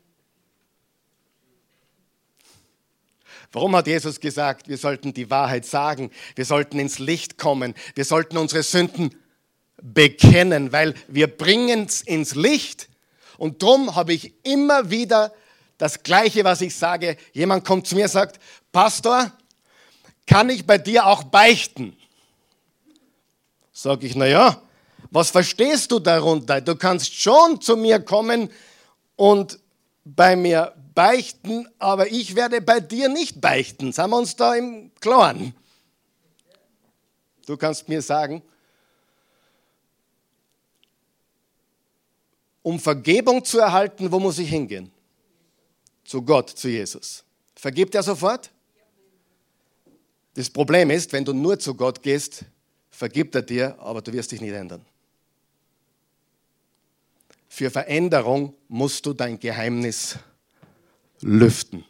[3.52, 8.04] Warum hat Jesus gesagt, wir sollten die Wahrheit sagen, wir sollten ins Licht kommen, wir
[8.04, 9.14] sollten unsere Sünden
[9.80, 12.88] bekennen, weil wir bringen es ins Licht.
[13.38, 15.32] Und darum habe ich immer wieder
[15.78, 17.16] das Gleiche, was ich sage.
[17.32, 18.40] Jemand kommt zu mir und sagt,
[18.72, 19.30] Pastor,
[20.26, 21.96] kann ich bei dir auch beichten?
[23.72, 24.62] Sag ich, na ja,
[25.10, 26.60] was verstehst du darunter?
[26.60, 28.50] Du kannst schon zu mir kommen
[29.16, 29.58] und
[30.04, 33.92] bei mir beichten, aber ich werde bei dir nicht beichten.
[33.92, 35.54] Sind wir uns da im Klaren?
[37.46, 38.42] Du kannst mir sagen,
[42.66, 44.90] um Vergebung zu erhalten, wo muss ich hingehen?
[46.04, 47.22] Zu Gott, zu Jesus.
[47.54, 48.50] Vergibt er sofort?
[50.34, 52.44] Das Problem ist, wenn du nur zu Gott gehst,
[52.90, 54.84] vergibt er dir, aber du wirst dich nicht ändern.
[57.48, 60.18] Für Veränderung musst du dein Geheimnis
[61.20, 61.84] lüften.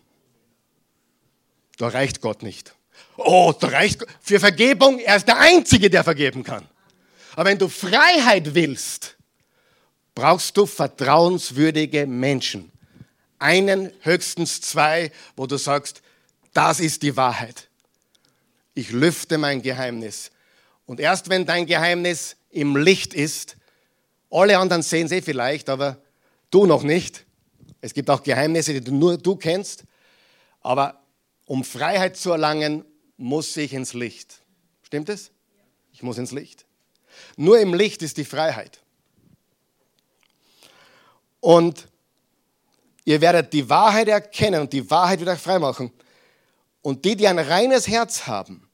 [1.79, 2.75] Da reicht Gott nicht.
[3.17, 6.69] Oh, da reicht für Vergebung, er ist der Einzige, der vergeben kann.
[7.33, 9.16] Aber wenn du Freiheit willst,
[10.17, 12.73] brauchst du vertrauenswürdige Menschen.
[13.39, 16.03] Einen, höchstens zwei, wo du sagst,
[16.55, 17.69] das ist die Wahrheit.
[18.75, 20.33] Ich lüfte mein Geheimnis.
[20.87, 23.57] Und erst wenn dein Geheimnis im Licht ist,
[24.31, 25.99] alle anderen sehen sie vielleicht, aber
[26.51, 27.27] du noch nicht.
[27.83, 29.85] Es gibt auch Geheimnisse, die nur du kennst.
[30.63, 31.03] Aber
[31.45, 32.87] um Freiheit zu erlangen,
[33.19, 34.41] muss ich ins Licht.
[34.83, 35.31] Stimmt es?
[35.93, 36.65] Ich muss ins Licht.
[37.37, 38.81] Nur im Licht ist die Freiheit.
[41.47, 41.87] Und
[43.05, 45.93] ihr werdet die Wahrheit erkennen und die Wahrheit wieder frei machen.
[46.83, 48.69] Und die, die ein reines Herz haben,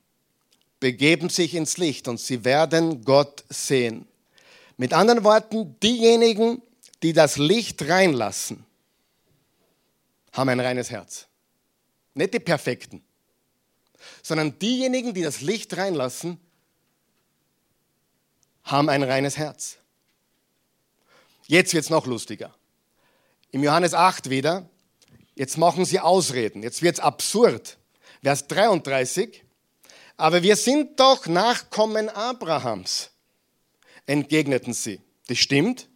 [0.80, 4.08] begeben sich ins Licht und sie werden Gott sehen.
[4.78, 6.62] Mit anderen Worten, diejenigen,
[7.02, 8.64] die das Licht reinlassen,
[10.32, 11.26] haben ein reines Herz.
[12.14, 13.04] Nicht die Perfekten,
[14.22, 16.40] sondern diejenigen, die das Licht reinlassen,
[18.64, 19.76] haben ein reines Herz.
[21.46, 22.54] Jetzt wird es noch lustiger.
[23.52, 24.66] Im Johannes 8 wieder,
[25.34, 27.76] jetzt machen sie Ausreden, jetzt wird es absurd.
[28.22, 29.44] Vers 33,
[30.16, 33.10] aber wir sind doch Nachkommen Abrahams,
[34.06, 35.00] entgegneten sie.
[35.26, 35.88] Das stimmt.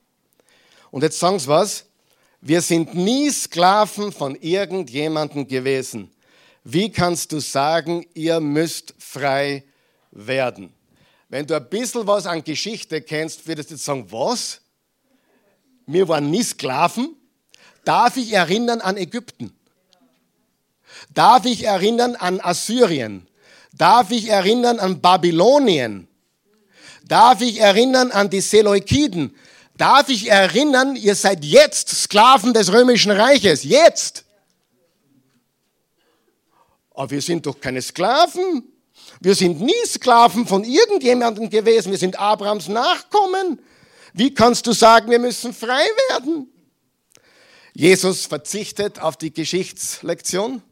[0.91, 1.87] Und jetzt sagen sie was.
[2.43, 6.11] Wir sind nie Sklaven von irgendjemandem gewesen.
[6.63, 9.65] Wie kannst du sagen, ihr müsst frei
[10.11, 10.75] werden?
[11.31, 14.61] Wenn du ein bisschen was an Geschichte kennst, würdest du sagen, was?
[15.87, 17.16] Wir waren nie Sklaven.
[17.87, 19.55] Darf ich erinnern an Ägypten?
[21.15, 23.29] Darf ich erinnern an Assyrien?
[23.73, 26.09] Darf ich erinnern an Babylonien?
[27.07, 29.37] Darf ich erinnern an die Seleukiden?
[29.77, 34.25] Darf ich erinnern, ihr seid jetzt Sklaven des römischen Reiches, jetzt.
[36.93, 38.65] Aber wir sind doch keine Sklaven.
[39.21, 41.93] Wir sind nie Sklaven von irgendjemandem gewesen.
[41.93, 43.61] Wir sind Abrahams Nachkommen.
[44.13, 46.51] Wie kannst du sagen, wir müssen frei werden?
[47.79, 50.63] Jesus verzichtet auf die Geschichtslektion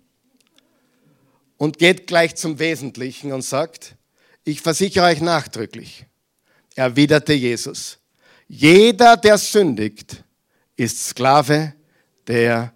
[1.58, 3.96] und geht gleich zum Wesentlichen und sagt,
[4.42, 6.06] ich versichere euch nachdrücklich,
[6.74, 7.98] erwiderte Jesus,
[8.48, 10.24] jeder, der sündigt,
[10.76, 11.74] ist Sklave
[12.26, 12.72] der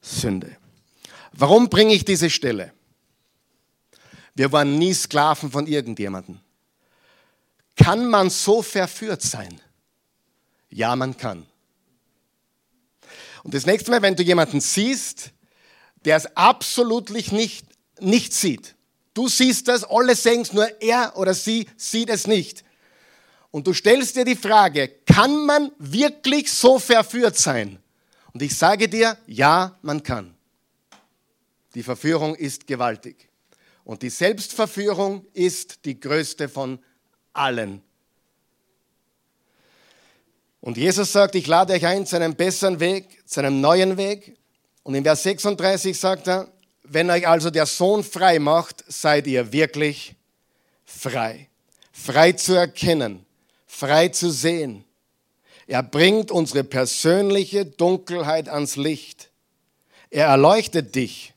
[0.00, 0.56] Sünde.
[1.32, 2.72] Warum bringe ich diese Stelle?
[4.36, 6.38] Wir waren nie Sklaven von irgendjemandem.
[7.74, 9.60] Kann man so verführt sein?
[10.70, 11.46] Ja, man kann.
[13.46, 15.30] Und das nächste Mal, wenn du jemanden siehst,
[16.04, 17.30] der es absolut nicht
[18.00, 18.74] nicht sieht.
[19.14, 22.64] Du siehst das, alle sehen es, nur er oder sie sieht es nicht.
[23.52, 27.78] Und du stellst dir die Frage, kann man wirklich so verführt sein?
[28.32, 30.34] Und ich sage dir, ja, man kann.
[31.76, 33.28] Die Verführung ist gewaltig.
[33.84, 36.80] Und die Selbstverführung ist die größte von
[37.32, 37.80] allen.
[40.66, 44.36] Und Jesus sagt, ich lade euch ein zu einem besseren Weg, zu einem neuen Weg.
[44.82, 46.48] Und in Vers 36 sagt er,
[46.82, 50.16] wenn euch also der Sohn frei macht, seid ihr wirklich
[50.84, 51.48] frei.
[51.92, 53.24] Frei zu erkennen,
[53.68, 54.84] frei zu sehen.
[55.68, 59.30] Er bringt unsere persönliche Dunkelheit ans Licht.
[60.10, 61.32] Er erleuchtet dich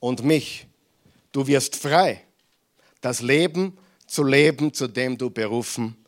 [0.00, 0.66] und mich.
[1.32, 2.24] Du wirst frei,
[3.02, 6.02] das Leben zu leben, zu dem du berufen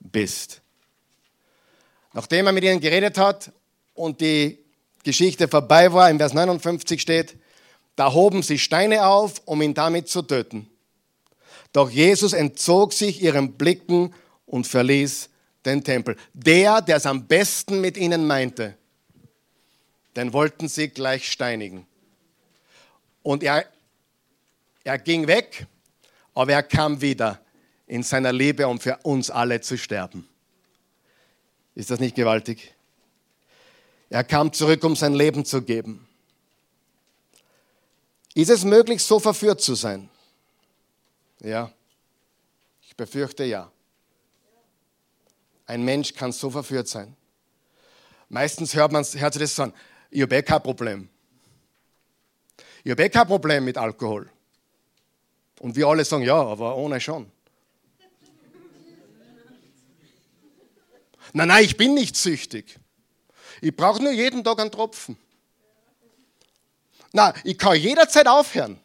[0.00, 0.60] bist.
[2.12, 3.52] Nachdem er mit ihnen geredet hat
[3.94, 4.58] und die
[5.04, 7.36] Geschichte vorbei war, im Vers 59 steht,
[7.96, 10.70] da hoben sie Steine auf, um ihn damit zu töten.
[11.72, 14.14] Doch Jesus entzog sich ihren Blicken
[14.46, 15.28] und verließ
[15.64, 16.16] den Tempel.
[16.32, 18.76] Der, der es am besten mit ihnen meinte,
[20.16, 21.86] den wollten sie gleich steinigen.
[23.22, 23.66] Und er,
[24.84, 25.66] er ging weg,
[26.34, 27.40] aber er kam wieder
[27.86, 30.28] in seiner Liebe, um für uns alle zu sterben.
[31.78, 32.74] Ist das nicht gewaltig?
[34.10, 36.08] Er kam zurück, um sein Leben zu geben.
[38.34, 40.10] Ist es möglich, so verführt zu sein?
[41.38, 41.72] Ja,
[42.82, 43.70] ich befürchte ja.
[45.66, 47.14] Ein Mensch kann so verführt sein.
[48.28, 49.72] Meistens hört, man, hört sich das so an,
[50.10, 51.08] ich habe eh kein Problem.
[52.82, 54.28] Ich habe eh kein Problem mit Alkohol.
[55.60, 57.30] Und wir alle sagen, ja, aber ohne schon.
[61.32, 62.78] Nein, nein, ich bin nicht süchtig.
[63.60, 65.16] Ich brauche nur jeden Tag einen Tropfen.
[67.12, 68.78] Na, ich kann jederzeit aufhören.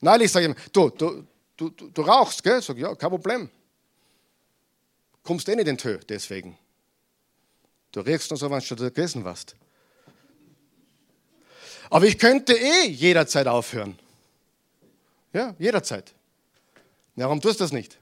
[0.00, 2.62] Nein, ich sage du, du, du, du rauchst, gell?
[2.62, 3.50] Sag ja, kein Problem.
[5.22, 6.56] Kommst eh nicht in die Höhe deswegen.
[7.92, 9.54] Du riechst nur so, wenn du gegessen warst.
[11.90, 13.98] Aber ich könnte eh jederzeit aufhören.
[15.32, 16.14] Ja, jederzeit.
[17.16, 17.98] Warum tust du das nicht?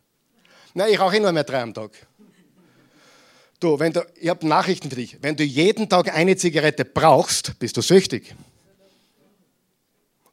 [0.74, 1.90] Nein, ich rauche eh nur mehr drei am Tag.
[3.60, 5.16] Du, wenn du, ich habe Nachrichten für dich.
[5.20, 8.34] Wenn du jeden Tag eine Zigarette brauchst, bist du süchtig.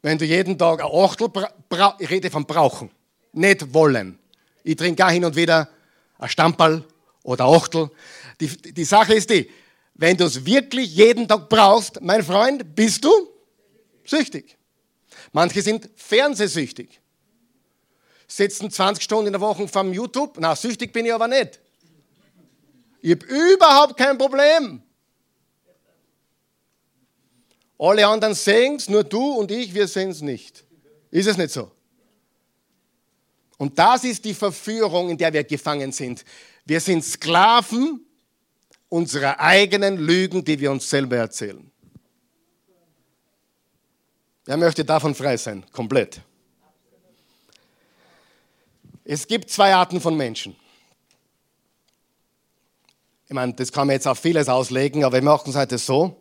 [0.04, 2.92] Wenn du jeden Tag ein Achtel brauchst, ich rede von brauchen,
[3.34, 4.20] nicht wollen.
[4.64, 5.68] Ich trinke auch hin und wieder
[6.20, 6.84] ein Stamperl
[7.24, 7.90] oder ein Achtel.
[8.40, 9.50] Die, die Sache ist die,
[9.96, 13.10] wenn du es wirklich jeden Tag brauchst, mein Freund, bist du
[14.04, 14.56] süchtig.
[15.32, 17.00] Manche sind fernsehsüchtig.
[18.28, 20.38] Sitzen 20 Stunden in der Woche vom YouTube.
[20.40, 21.60] Na, süchtig bin ich aber nicht.
[23.06, 24.82] Ich habe überhaupt kein Problem.
[27.78, 30.66] Alle anderen sehen es, nur du und ich, wir sehen es nicht.
[31.12, 31.72] Ist es nicht so?
[33.58, 36.26] Und das ist die Verführung, in der wir gefangen sind.
[36.66, 38.04] Wir sind Sklaven
[38.90, 41.72] unserer eigenen Lügen, die wir uns selber erzählen.
[44.46, 45.64] Wer möchte davon frei sein?
[45.72, 46.22] Komplett.
[49.04, 50.56] Es gibt zwei Arten von Menschen.
[53.28, 56.16] Ich meine, das kann man jetzt auf vieles auslegen, aber wir machen es heute so.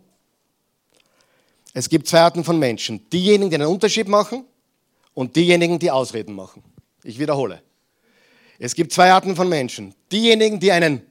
[1.75, 3.09] Es gibt zwei Arten von Menschen.
[3.11, 4.45] Diejenigen, die einen Unterschied machen
[5.13, 6.63] und diejenigen, die Ausreden machen.
[7.03, 7.63] Ich wiederhole.
[8.59, 9.95] Es gibt zwei Arten von Menschen.
[10.11, 11.03] Diejenigen, die einen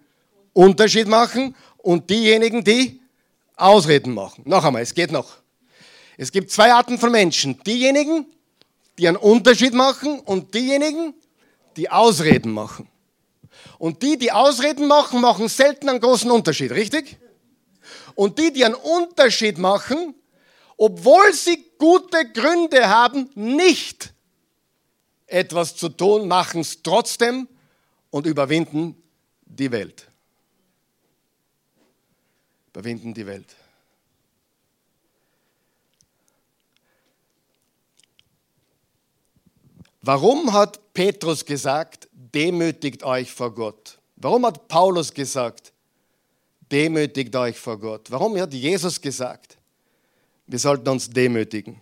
[0.54, 3.02] Unterschied machen und diejenigen, die
[3.56, 4.44] Ausreden machen.
[4.46, 5.38] Noch einmal, es geht noch.
[6.18, 7.62] Es gibt zwei Arten von Menschen.
[7.64, 8.26] Diejenigen,
[8.98, 11.14] die einen Unterschied machen und diejenigen,
[11.76, 12.88] die Ausreden machen.
[13.78, 17.18] Und die, die Ausreden machen, machen selten einen großen Unterschied, richtig?
[18.16, 20.16] Und die, die einen Unterschied machen,
[20.78, 24.14] obwohl sie gute Gründe haben, nicht
[25.28, 27.48] etwas zu tun, machen es trotzdem
[28.12, 29.02] und überwinden
[29.46, 30.08] die Welt.
[32.68, 33.56] Überwinden die Welt.
[40.02, 42.03] Warum hat Petrus gesagt,
[42.34, 44.00] demütigt euch vor Gott?
[44.16, 45.74] Warum hat Paulus gesagt,
[46.72, 48.10] demütigt euch vor Gott?
[48.10, 49.58] Warum hat Jesus gesagt,
[50.48, 51.82] wir sollten uns demütigen?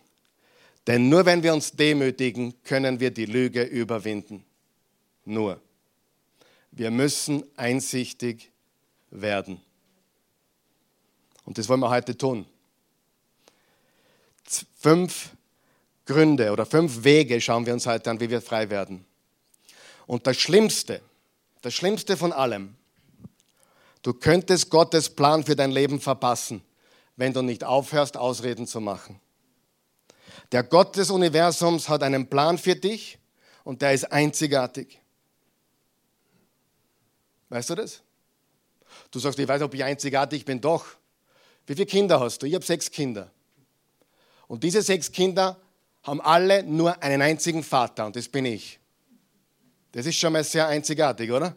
[0.88, 4.44] Denn nur wenn wir uns demütigen, können wir die Lüge überwinden.
[5.26, 5.62] Nur.
[6.72, 8.52] Wir müssen einsichtig
[9.12, 9.62] werden.
[11.46, 12.46] Und das wollen wir heute tun.
[14.76, 15.32] Fünf
[16.06, 19.06] Gründe oder fünf Wege schauen wir uns heute an, wie wir frei werden.
[20.12, 21.02] Und das Schlimmste,
[21.62, 22.76] das Schlimmste von allem,
[24.02, 26.62] du könntest Gottes Plan für dein Leben verpassen,
[27.16, 29.22] wenn du nicht aufhörst, Ausreden zu machen.
[30.52, 33.20] Der Gott des Universums hat einen Plan für dich
[33.64, 35.00] und der ist einzigartig.
[37.48, 38.02] Weißt du das?
[39.12, 40.60] Du sagst, ich weiß, ob ich einzigartig bin.
[40.60, 40.88] Doch.
[41.66, 42.48] Wie viele Kinder hast du?
[42.48, 43.32] Ich habe sechs Kinder.
[44.50, 45.58] Und diese sechs Kinder
[46.04, 48.81] haben alle nur einen einzigen Vater und das bin ich.
[49.92, 51.56] Das ist schon mal sehr einzigartig, oder?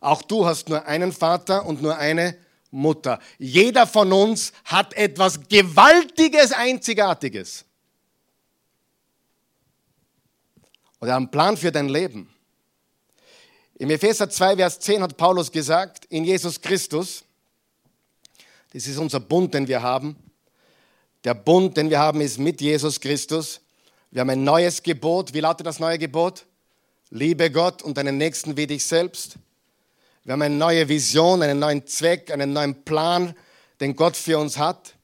[0.00, 2.36] Auch du hast nur einen Vater und nur eine
[2.70, 3.18] Mutter.
[3.38, 7.64] Jeder von uns hat etwas Gewaltiges, Einzigartiges.
[11.00, 12.32] Er hat einen Plan für dein Leben.
[13.76, 17.24] Im Epheser 2, Vers 10 hat Paulus gesagt, in Jesus Christus,
[18.72, 20.16] das ist unser Bund, den wir haben.
[21.24, 23.60] Der Bund, den wir haben, ist mit Jesus Christus.
[24.10, 25.34] Wir haben ein neues Gebot.
[25.34, 26.46] Wie lautet das neue Gebot?
[27.10, 29.34] Liebe Gott und deinen Nächsten wie dich selbst.
[30.22, 33.34] Wir haben eine neue Vision, einen neuen Zweck, einen neuen Plan,
[33.80, 34.94] den Gott für uns hat.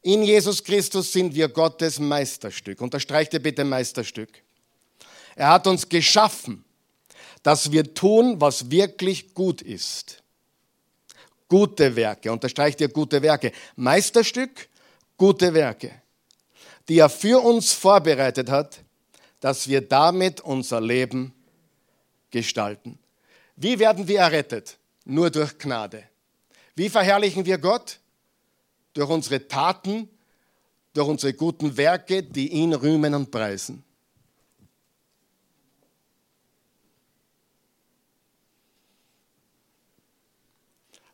[0.00, 2.80] In Jesus Christus sind wir Gottes Meisterstück.
[2.80, 4.30] Unterstreicht ihr bitte Meisterstück.
[5.36, 6.64] Er hat uns geschaffen,
[7.42, 10.22] dass wir tun, was wirklich gut ist.
[11.48, 13.52] Gute Werke, unterstreicht ihr gute Werke.
[13.76, 14.68] Meisterstück,
[15.18, 15.90] gute Werke,
[16.88, 18.80] die er für uns vorbereitet hat,
[19.40, 21.34] dass wir damit unser Leben
[22.30, 22.98] gestalten.
[23.56, 24.78] Wie werden wir errettet?
[25.04, 26.04] Nur durch Gnade.
[26.74, 27.98] Wie verherrlichen wir Gott?
[28.92, 30.08] Durch unsere Taten,
[30.92, 33.84] durch unsere guten Werke, die ihn rühmen und preisen.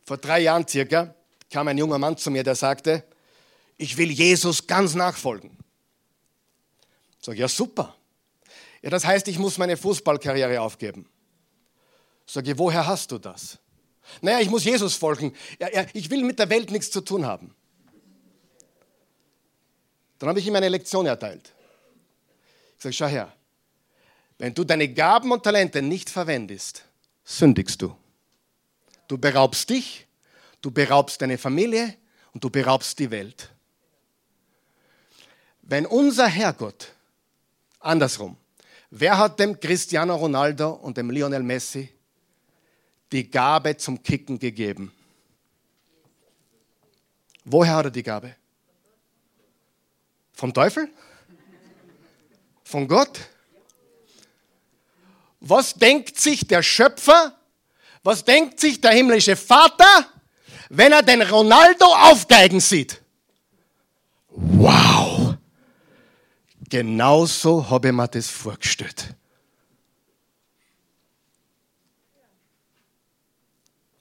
[0.05, 1.15] Vor drei Jahren circa
[1.51, 3.05] kam ein junger Mann zu mir, der sagte,
[3.77, 5.57] ich will Jesus ganz nachfolgen.
[7.21, 7.96] Ich, ja super.
[8.87, 11.09] Ja, das heißt, ich muss meine Fußballkarriere aufgeben.
[12.25, 13.59] Sag ich, woher hast du das?
[14.21, 15.35] Naja, ich muss Jesus folgen.
[15.59, 17.53] Ja, ja, ich will mit der Welt nichts zu tun haben.
[20.21, 21.53] Dann habe ich ihm eine Lektion erteilt.
[22.77, 23.33] Ich sage, schau her,
[24.39, 26.85] wenn du deine Gaben und Talente nicht verwendest,
[27.25, 27.93] sündigst du.
[29.09, 30.07] Du beraubst dich,
[30.63, 31.97] du beraubst deine Familie
[32.35, 33.51] und du beraubst die Welt.
[35.63, 36.93] Wenn unser Herrgott,
[37.81, 38.37] andersrum,
[38.91, 41.89] wer hat dem Cristiano Ronaldo und dem Lionel Messi
[43.13, 44.93] die Gabe zum Kicken gegeben?
[47.45, 48.35] Woher hat er die Gabe?
[50.33, 50.89] Vom Teufel?
[52.65, 53.21] Von Gott?
[55.41, 57.37] Was denkt sich der Schöpfer
[58.07, 60.07] was denkt sich der himmlische Vater,
[60.69, 63.03] wenn er den Ronaldo aufgeigen sieht?
[64.31, 65.16] Wow!
[66.69, 69.15] Genauso habe ich mir das vorgestellt.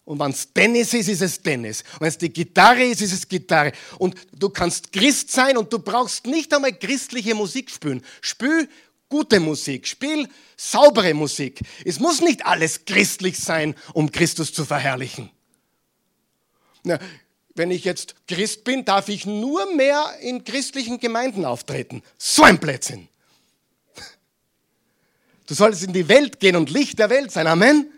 [0.05, 1.83] Und wenn es Tennis ist, ist es Tennis.
[1.99, 3.71] Wenn es die Gitarre ist, ist es Gitarre.
[3.97, 8.03] Und du kannst Christ sein und du brauchst nicht einmal christliche Musik spielen.
[8.21, 8.69] Spül
[9.09, 11.59] gute Musik, spiel saubere Musik.
[11.83, 15.31] Es muss nicht alles christlich sein, um Christus zu verherrlichen.
[16.83, 16.99] Na,
[17.55, 22.03] wenn ich jetzt Christ bin, darf ich nur mehr in christlichen Gemeinden auftreten.
[22.17, 23.07] So ein Blödsinn.
[25.47, 27.47] Du solltest in die Welt gehen und Licht der Welt sein.
[27.47, 27.91] Amen.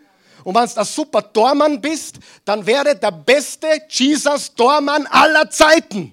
[0.44, 6.12] Und wenn du ein super Tormann bist, dann werde der beste Jesus Tormann aller Zeiten.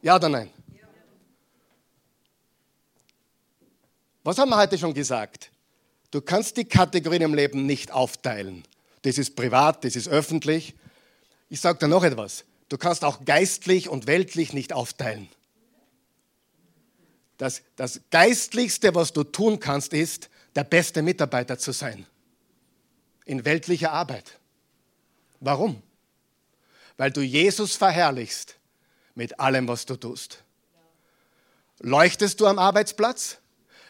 [0.00, 0.50] Ja oder nein?
[4.24, 5.50] Was haben wir heute schon gesagt?
[6.10, 8.64] Du kannst die Kategorien im Leben nicht aufteilen.
[9.02, 10.74] Das ist privat, das ist öffentlich.
[11.52, 12.46] Ich sage dir noch etwas.
[12.70, 15.28] Du kannst auch geistlich und weltlich nicht aufteilen.
[17.36, 22.06] Das, das Geistlichste, was du tun kannst, ist, der beste Mitarbeiter zu sein.
[23.26, 24.38] In weltlicher Arbeit.
[25.40, 25.82] Warum?
[26.96, 28.56] Weil du Jesus verherrlichst
[29.14, 30.42] mit allem, was du tust.
[31.80, 33.36] Leuchtest du am Arbeitsplatz?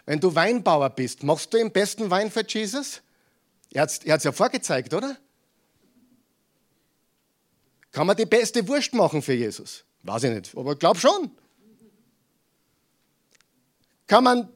[0.04, 3.02] Wenn du Weinbauer bist, machst du den besten Wein für Jesus?
[3.70, 5.16] Er hat es ja vorgezeigt, oder?
[7.92, 9.84] Kann man die beste Wurst machen für Jesus?
[10.02, 11.30] Weiß ich nicht, aber ich glaube schon.
[14.06, 14.48] Kann man,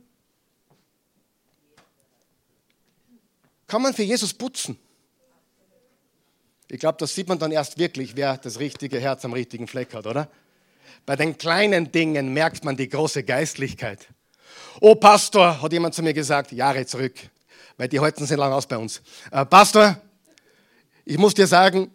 [3.66, 4.78] kann man für Jesus putzen?
[6.68, 9.95] Ich glaube, das sieht man dann erst wirklich, wer das richtige Herz am richtigen Fleck
[9.95, 10.28] hat, oder?
[11.05, 14.09] Bei den kleinen Dingen merkt man die große Geistlichkeit.
[14.80, 17.14] Oh Pastor, hat jemand zu mir gesagt, Jahre zurück,
[17.76, 19.01] weil die halten sehr lange aus bei uns.
[19.30, 20.01] Äh, Pastor,
[21.05, 21.91] ich muss dir sagen,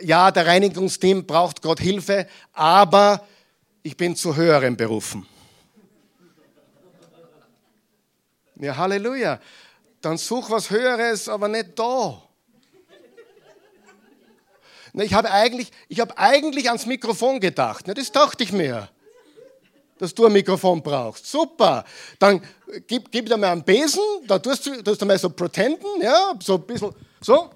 [0.00, 3.26] ja, der Reinigungsteam braucht Gott Hilfe, aber
[3.82, 5.26] ich bin zu höherem berufen.
[8.56, 9.40] Ja, Halleluja.
[10.00, 12.22] Dann such was Höheres, aber nicht da.
[14.92, 17.86] Ich habe eigentlich, ich habe eigentlich ans Mikrofon gedacht.
[17.88, 18.88] Das dachte ich mir
[19.98, 21.26] dass du ein Mikrofon brauchst.
[21.26, 21.84] Super.
[22.18, 22.42] Dann
[22.86, 26.34] gib, gib dir mal einen Besen, da tust du, tust du mal so pretenden, ja,
[26.42, 27.50] so ein bisschen, so.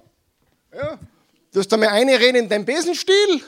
[0.72, 0.98] Ja.
[1.52, 3.42] Du mal reden in deinen Besenstiel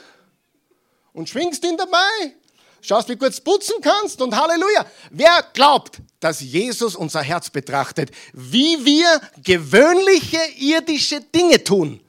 [1.13, 2.33] und schwingst ihn dabei.
[2.81, 4.85] Schaust, wie gut du putzen kannst und Halleluja.
[5.11, 11.99] Wer glaubt, dass Jesus unser Herz betrachtet, wie wir gewöhnliche irdische Dinge tun?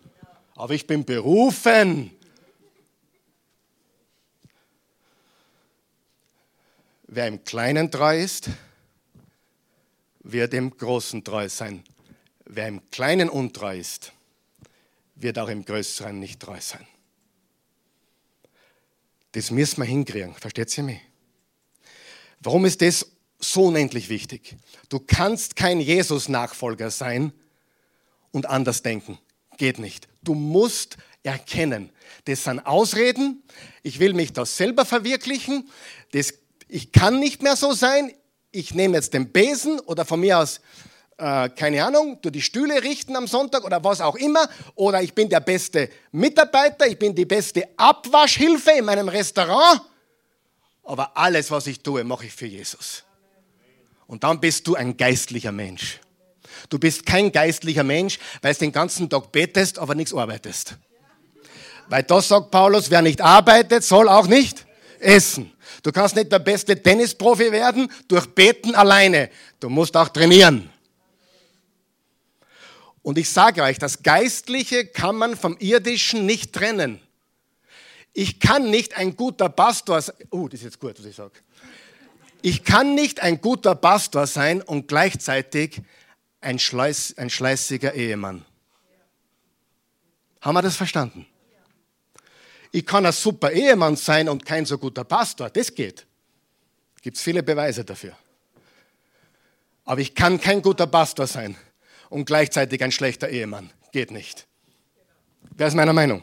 [0.57, 2.11] Aber ich bin berufen,
[7.15, 8.49] Wer im Kleinen treu ist,
[10.21, 11.85] wird im Großen treu sein.
[12.47, 14.15] Wer im Kleinen untreu ist,
[15.23, 16.87] wird auch im Größeren nicht treu sein.
[19.33, 20.35] Das müssen wir hinkriegen.
[20.35, 21.01] Versteht ihr mich?
[22.41, 23.07] Warum ist das
[23.39, 24.57] so unendlich wichtig?
[24.89, 27.33] Du kannst kein Jesus-Nachfolger sein
[28.31, 29.19] und anders denken.
[29.57, 30.09] Geht nicht.
[30.23, 31.91] Du musst erkennen.
[32.25, 33.43] Das sind Ausreden.
[33.83, 35.69] Ich will mich da selber verwirklichen.
[36.13, 36.35] Das,
[36.69, 38.13] ich kann nicht mehr so sein.
[38.51, 40.61] Ich nehme jetzt den Besen oder von mir aus
[41.19, 44.49] äh, keine Ahnung, du die Stühle richten am Sonntag oder was auch immer.
[44.75, 49.83] Oder ich bin der beste Mitarbeiter, ich bin die beste Abwaschhilfe in meinem Restaurant.
[50.85, 53.05] Aber alles, was ich tue, mache ich für Jesus.
[54.07, 56.01] Und dann bist du ein geistlicher Mensch.
[56.69, 60.77] Du bist kein geistlicher Mensch, weil du den ganzen Tag betest, aber nichts arbeitest.
[61.89, 64.67] Weil das sagt Paulus, wer nicht arbeitet, soll auch nicht
[64.99, 65.53] essen.
[65.83, 69.31] Du kannst nicht der beste Tennisprofi werden durch Beten alleine.
[69.61, 70.72] Du musst auch trainieren.
[73.03, 77.01] Und ich sage euch, das Geistliche kann man vom Irdischen nicht trennen.
[78.13, 80.15] Ich kann nicht ein guter Pastor sein.
[80.31, 81.33] Oh, das ist jetzt gut, was ich sage.
[82.43, 85.81] Ich kann nicht ein guter Pastor sein und gleichzeitig
[86.41, 88.45] ein, Schleiß, ein schleißiger Ehemann.
[90.41, 91.27] Haben wir das verstanden?
[92.71, 95.51] Ich kann ein super Ehemann sein und kein so guter Pastor.
[95.51, 96.07] Das geht.
[97.01, 98.17] Gibt es viele Beweise dafür.
[99.85, 101.57] Aber ich kann kein guter Pastor sein
[102.13, 103.71] und gleichzeitig ein schlechter Ehemann.
[103.91, 104.47] Geht nicht.
[105.57, 106.23] Wer ist meiner Meinung?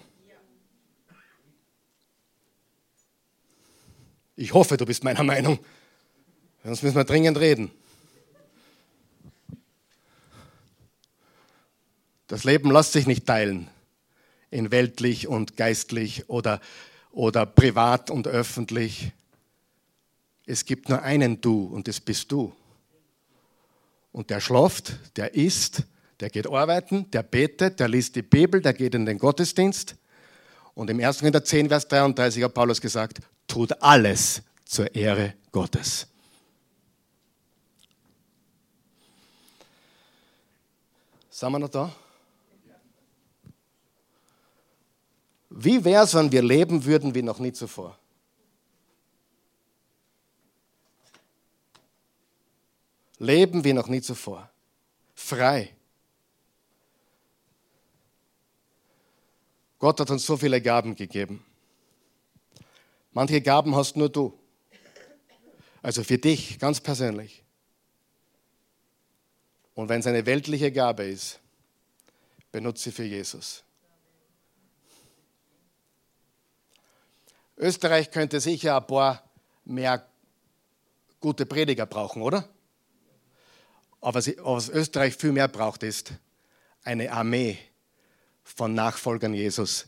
[4.35, 5.57] Ich hoffe, du bist meiner Meinung.
[6.63, 7.71] Sonst müssen wir dringend reden.
[12.27, 13.67] Das Leben lässt sich nicht teilen
[14.51, 16.61] in weltlich und geistlich oder,
[17.11, 19.11] oder privat und öffentlich.
[20.45, 22.55] Es gibt nur einen Du und das bist du.
[24.19, 25.83] Und der schlaft, der isst,
[26.19, 29.95] der geht arbeiten, der betet, der liest die Bibel, der geht in den Gottesdienst.
[30.73, 31.19] Und im 1.
[31.19, 36.05] Korinther 10, Vers 33 hat Paulus gesagt, tut alles zur Ehre Gottes.
[41.29, 41.89] Sind wir noch da?
[45.49, 47.97] Wie wäre es, wenn wir leben würden wie noch nie zuvor?
[53.19, 54.49] Leben wie noch nie zuvor.
[55.13, 55.75] Frei.
[59.77, 61.45] Gott hat uns so viele Gaben gegeben.
[63.11, 64.37] Manche Gaben hast nur du.
[65.81, 67.43] Also für dich ganz persönlich.
[69.73, 71.39] Und wenn es eine weltliche Gabe ist,
[72.51, 73.63] benutze sie für Jesus.
[77.57, 79.23] Österreich könnte sicher ein paar
[79.65, 80.05] mehr
[81.19, 82.47] gute Prediger brauchen, oder?
[84.01, 86.13] Aber was Österreich viel mehr braucht, ist
[86.83, 87.57] eine Armee
[88.43, 89.87] von Nachfolgern Jesus,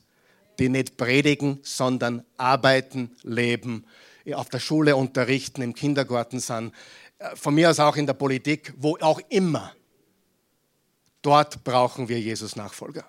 [0.60, 3.86] die nicht predigen, sondern arbeiten, leben,
[4.34, 6.74] auf der Schule unterrichten, im Kindergarten sind,
[7.18, 9.74] äh, von mir aus auch in der Politik, wo auch immer.
[11.22, 13.06] Dort brauchen wir Jesus Nachfolger.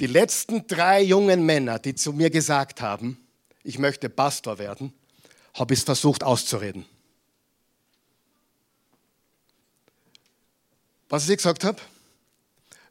[0.00, 3.18] Die letzten drei jungen Männer, die zu mir gesagt haben,
[3.62, 4.92] ich möchte Pastor werden,
[5.54, 6.84] habe ich es versucht auszureden.
[11.08, 11.78] Was ich gesagt habe?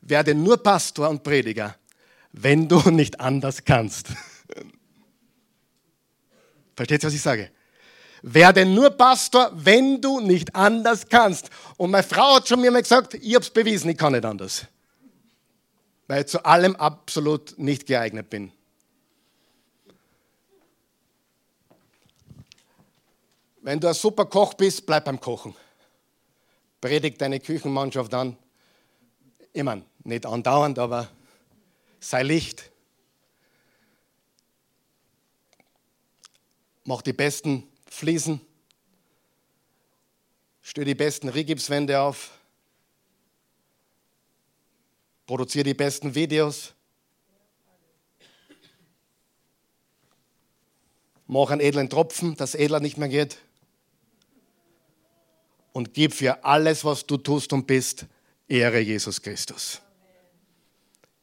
[0.02, 1.76] Werde nur Pastor und Prediger,
[2.32, 4.08] wenn du nicht anders kannst.
[6.76, 7.52] Versteht ihr, was ich sage?
[8.22, 11.50] Werde nur Pastor, wenn du nicht anders kannst.
[11.76, 14.24] Und meine Frau hat schon mir mal gesagt, ich habe es bewiesen, ich kann nicht
[14.24, 14.66] anders.
[16.08, 18.54] Weil ich zu allem absolut nicht geeignet bin.
[23.64, 25.56] Wenn du ein super Koch bist, bleib beim Kochen.
[26.82, 28.36] Predigt deine Küchenmannschaft an.
[29.56, 31.10] Meine, nicht andauernd, aber
[32.02, 32.70] sei Licht.
[36.84, 38.42] Mach die besten Fliesen.
[40.62, 42.32] Stell die besten Rigipswände auf.
[45.26, 46.74] Produziere die besten Videos.
[51.28, 53.38] Mach einen edlen Tropfen, dass edler nicht mehr geht
[55.74, 58.06] und gib für alles, was du tust und bist,
[58.48, 59.82] Ehre Jesus Christus.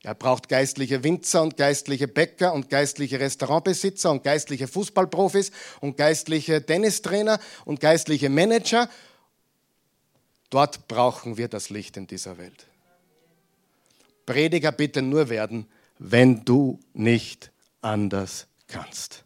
[0.03, 6.65] Er braucht geistliche Winzer und geistliche Bäcker und geistliche Restaurantbesitzer und geistliche Fußballprofis und geistliche
[6.65, 8.89] Tennistrainer und geistliche Manager.
[10.49, 12.67] Dort brauchen wir das Licht in dieser Welt.
[14.25, 15.67] Prediger bitte nur werden,
[15.99, 19.25] wenn du nicht anders kannst.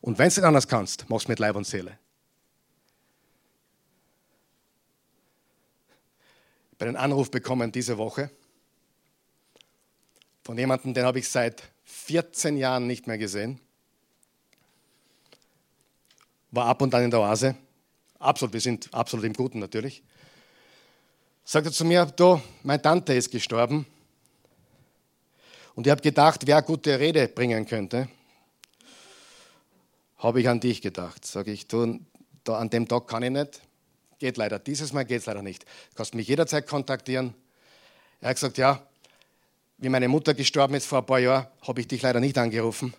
[0.00, 1.98] Und wenn du nicht anders kannst, mach's mit Leib und Seele.
[6.60, 8.30] Ich habe einen Anruf bekommen diese Woche
[10.48, 13.60] von jemandem, den habe ich seit 14 Jahren nicht mehr gesehen.
[16.50, 17.54] War ab und an in der Oase.
[18.18, 20.02] Absolut, wir sind absolut im Guten natürlich.
[21.44, 23.84] Sagte zu mir, du, meine Tante ist gestorben.
[25.74, 28.08] Und ich habe gedacht, wer gute Rede bringen könnte,
[30.16, 31.26] habe ich an dich gedacht.
[31.26, 32.00] Sage ich, du,
[32.44, 33.60] da, an dem Tag kann ich nicht.
[34.18, 34.58] Geht leider.
[34.58, 35.62] Dieses Mal geht es leider nicht.
[35.62, 37.34] Du kannst mich jederzeit kontaktieren.
[38.20, 38.82] Er hat gesagt, ja,
[39.78, 42.94] wie meine Mutter gestorben ist vor ein paar Jahren, habe ich dich leider nicht angerufen.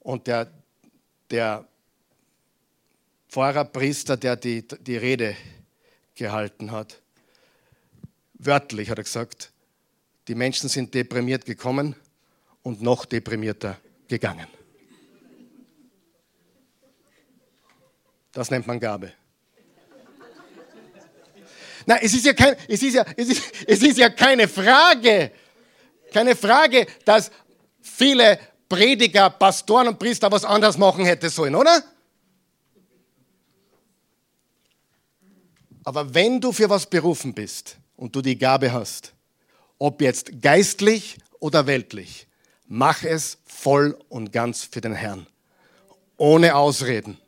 [0.00, 0.50] Und der,
[1.30, 1.64] der
[3.28, 5.36] Pfarrer, der die, die Rede
[6.16, 7.00] gehalten hat,
[8.34, 9.52] wörtlich hat er gesagt,
[10.26, 11.94] die Menschen sind deprimiert gekommen
[12.62, 14.48] und noch deprimierter gegangen.
[18.32, 19.12] Das nennt man Gabe.
[21.90, 25.32] Nein, es ist ja, kein, es ist ja, es ist, es ist ja keine Frage,
[26.12, 27.32] keine Frage, dass
[27.82, 28.38] viele
[28.68, 31.82] Prediger, Pastoren und Priester was anderes machen hätte sollen, oder?
[35.82, 39.12] Aber wenn du für was berufen bist und du die Gabe hast,
[39.80, 42.28] ob jetzt geistlich oder weltlich,
[42.68, 45.26] mach es voll und ganz für den Herrn.
[46.18, 47.18] Ohne Ausreden.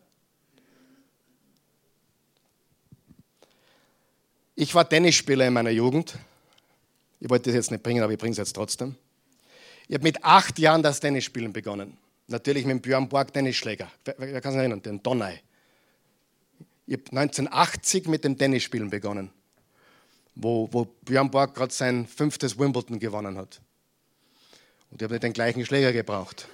[4.63, 6.17] Ich war Tennisspieler in meiner Jugend.
[7.19, 8.95] Ich wollte das jetzt nicht bringen, aber ich bringe es jetzt trotzdem.
[9.89, 11.99] Ich habe mit acht Jahren das Tennisspielen begonnen.
[12.29, 13.91] Natürlich mit dem Björn Borg Tennisschläger.
[14.05, 14.81] Wer, wer kann sich erinnern?
[14.81, 15.43] Den Donai.
[16.87, 19.33] Ich habe 1980 mit dem Tennisspielen begonnen,
[20.37, 23.61] wo, wo Björn Borg gerade sein fünftes Wimbledon gewonnen hat.
[24.93, 26.47] Und ich habe nicht den gleichen Schläger gebraucht.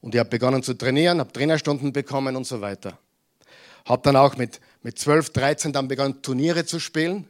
[0.00, 3.00] Und ich habe begonnen zu trainieren, habe Trainerstunden bekommen und so weiter.
[3.84, 7.28] Habe dann auch mit, mit 12, 13 dann begonnen, Turniere zu spielen.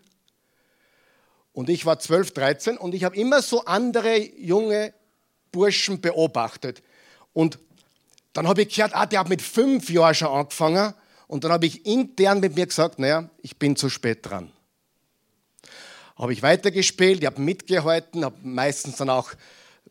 [1.52, 4.94] Und ich war 12, 13 und ich habe immer so andere junge
[5.50, 6.82] Burschen beobachtet.
[7.34, 7.58] Und
[8.32, 10.94] dann habe ich gehört, ah, der hat mit fünf Jahren schon angefangen.
[11.26, 14.50] Und dann habe ich intern mit mir gesagt, naja, ich bin zu spät dran.
[16.16, 19.32] Habe ich weitergespielt, ich habe mitgehalten, habe meistens dann auch,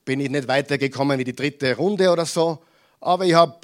[0.06, 2.64] bin ich nicht weitergekommen wie die dritte Runde oder so,
[3.00, 3.58] aber ich habe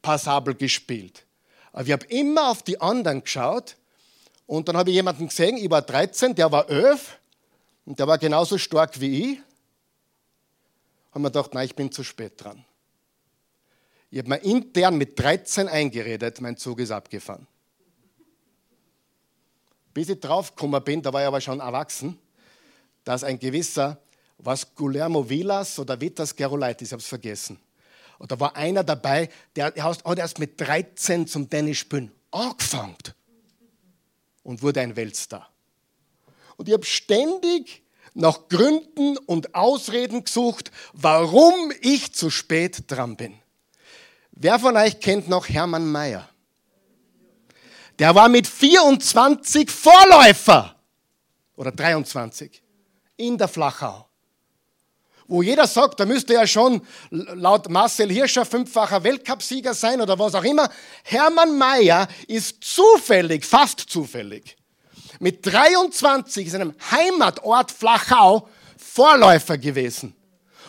[0.00, 1.25] passabel gespielt.
[1.76, 3.76] Aber ich habe immer auf die anderen geschaut
[4.46, 7.18] und dann habe ich jemanden gesehen, ich war 13, der war 11
[7.84, 9.38] und der war genauso stark wie ich.
[11.12, 12.64] Haben wir gedacht, nein, ich bin zu spät dran.
[14.10, 17.46] Ich habe mir intern mit 13 eingeredet, mein Zug ist abgefahren.
[19.92, 22.18] Bis ich draufgekommen bin, da war ich aber schon erwachsen,
[23.04, 24.00] dass ein gewisser,
[24.38, 27.60] was Guillermo Vilas oder Vitas Gerolaitis, ich habe es vergessen,
[28.18, 32.96] und da war einer dabei, der hat erst mit 13 zum Tennisspielen angefangen
[34.42, 35.50] und wurde ein Weltstar.
[36.56, 37.82] Und ich habe ständig
[38.14, 43.34] nach Gründen und Ausreden gesucht, warum ich zu spät dran bin.
[44.32, 46.28] Wer von euch kennt noch Hermann Mayer?
[47.98, 50.76] Der war mit 24 Vorläufer
[51.56, 52.62] oder 23
[53.16, 54.05] in der Flachau
[55.28, 60.34] wo jeder sagt, da müsste ja schon laut Marcel Hirscher fünffacher Weltcupsieger sein oder was
[60.34, 60.70] auch immer.
[61.04, 64.56] Hermann Mayer ist zufällig, fast zufällig,
[65.18, 70.14] mit 23 in seinem Heimatort Flachau Vorläufer gewesen.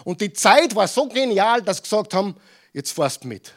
[0.03, 2.35] Und die Zeit war so genial, dass sie gesagt haben,
[2.73, 3.53] jetzt fährst mit.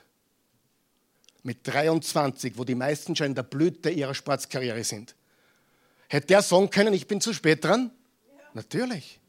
[1.42, 5.14] Mit 23, wo die meisten schon in der Blüte ihrer Sportskarriere sind.
[6.08, 7.90] Hätte der sagen können, ich bin zu spät dran?
[8.26, 8.42] Ja.
[8.54, 9.20] Natürlich.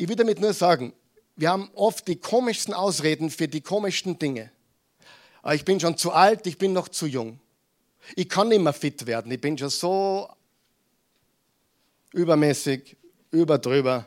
[0.00, 0.92] Ich will damit nur sagen,
[1.34, 4.52] wir haben oft die komischsten Ausreden für die komischsten Dinge.
[5.42, 7.40] Aber ich bin schon zu alt, ich bin noch zu jung.
[8.14, 9.32] Ich kann nicht mehr fit werden.
[9.32, 10.28] Ich bin schon so
[12.12, 12.96] übermäßig,
[13.32, 14.06] überdrüber,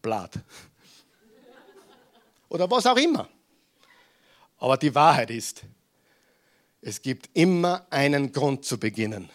[0.00, 0.32] blatt.
[2.48, 3.28] Oder was auch immer.
[4.56, 5.60] Aber die Wahrheit ist,
[6.80, 9.28] es gibt immer einen Grund zu beginnen.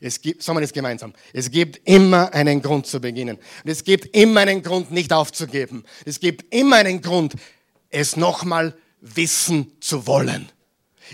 [0.00, 3.36] Es gibt, sagen wir das gemeinsam, es gibt immer einen Grund zu beginnen.
[3.36, 5.84] Und es gibt immer einen Grund, nicht aufzugeben.
[6.04, 7.34] Es gibt immer einen Grund,
[7.90, 10.50] es nochmal wissen zu wollen.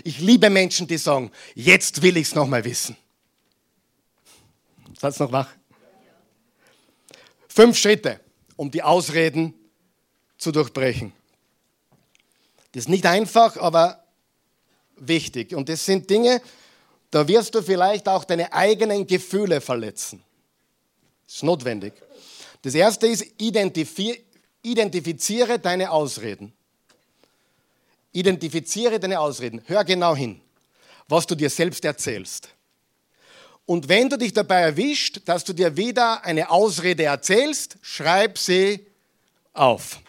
[0.03, 2.97] Ich liebe Menschen, die sagen, jetzt will ich es nochmal wissen.
[4.99, 5.49] Seid noch wach?
[7.47, 8.19] Fünf Schritte,
[8.55, 9.53] um die Ausreden
[10.37, 11.13] zu durchbrechen.
[12.71, 14.03] Das ist nicht einfach, aber
[14.97, 15.53] wichtig.
[15.53, 16.41] Und das sind Dinge,
[17.13, 20.23] da wirst du vielleicht auch deine eigenen Gefühle verletzen.
[21.25, 21.93] Das ist notwendig.
[22.63, 26.53] Das erste ist, identifiziere deine Ausreden.
[28.13, 29.61] Identifiziere deine Ausreden.
[29.67, 30.41] Hör genau hin,
[31.07, 32.49] was du dir selbst erzählst.
[33.67, 38.87] Und wenn du dich dabei erwischt, dass du dir wieder eine Ausrede erzählst, schreib sie
[39.53, 39.99] auf.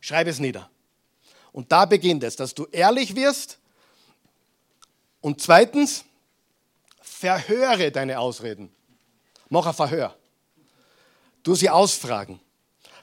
[0.00, 0.68] Schreib es nieder.
[1.52, 3.59] Und da beginnt es, dass du ehrlich wirst.
[5.20, 6.04] Und zweitens,
[7.00, 8.72] verhöre deine Ausreden.
[9.48, 10.16] Mach ein Verhör.
[11.42, 12.40] Du sie ausfragen.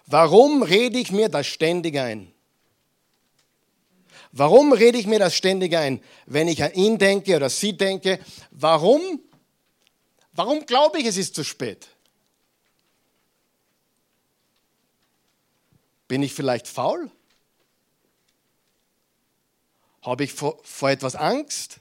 [0.05, 2.33] Warum rede ich mir das ständig ein?
[4.31, 8.19] Warum rede ich mir das ständig ein, wenn ich an ihn denke oder sie denke?
[8.51, 9.19] Warum?
[10.33, 11.87] Warum glaube ich, es ist zu spät?
[16.07, 17.11] Bin ich vielleicht faul?
[20.01, 21.79] Habe ich vor, vor etwas Angst?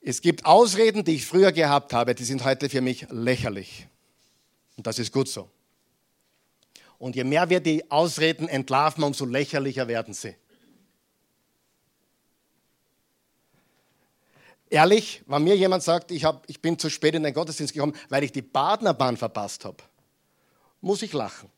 [0.00, 3.86] Es gibt Ausreden, die ich früher gehabt habe, die sind heute für mich lächerlich.
[4.76, 5.50] Und das ist gut so.
[6.98, 10.36] Und je mehr wir die Ausreden entlarven, umso lächerlicher werden sie.
[14.70, 17.94] Ehrlich, wenn mir jemand sagt, ich, hab, ich bin zu spät in den Gottesdienst gekommen,
[18.08, 19.82] weil ich die Partnerbahn verpasst habe,
[20.80, 21.50] muss ich lachen.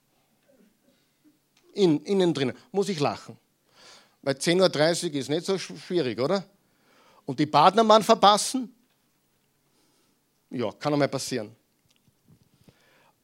[1.75, 3.37] In, innen drin muss ich lachen.
[4.23, 6.45] Weil 10.30 Uhr ist nicht so schwierig, oder?
[7.33, 8.71] Und die Partnerbahn verpassen?
[10.51, 11.57] Ja, kann auch mal passieren.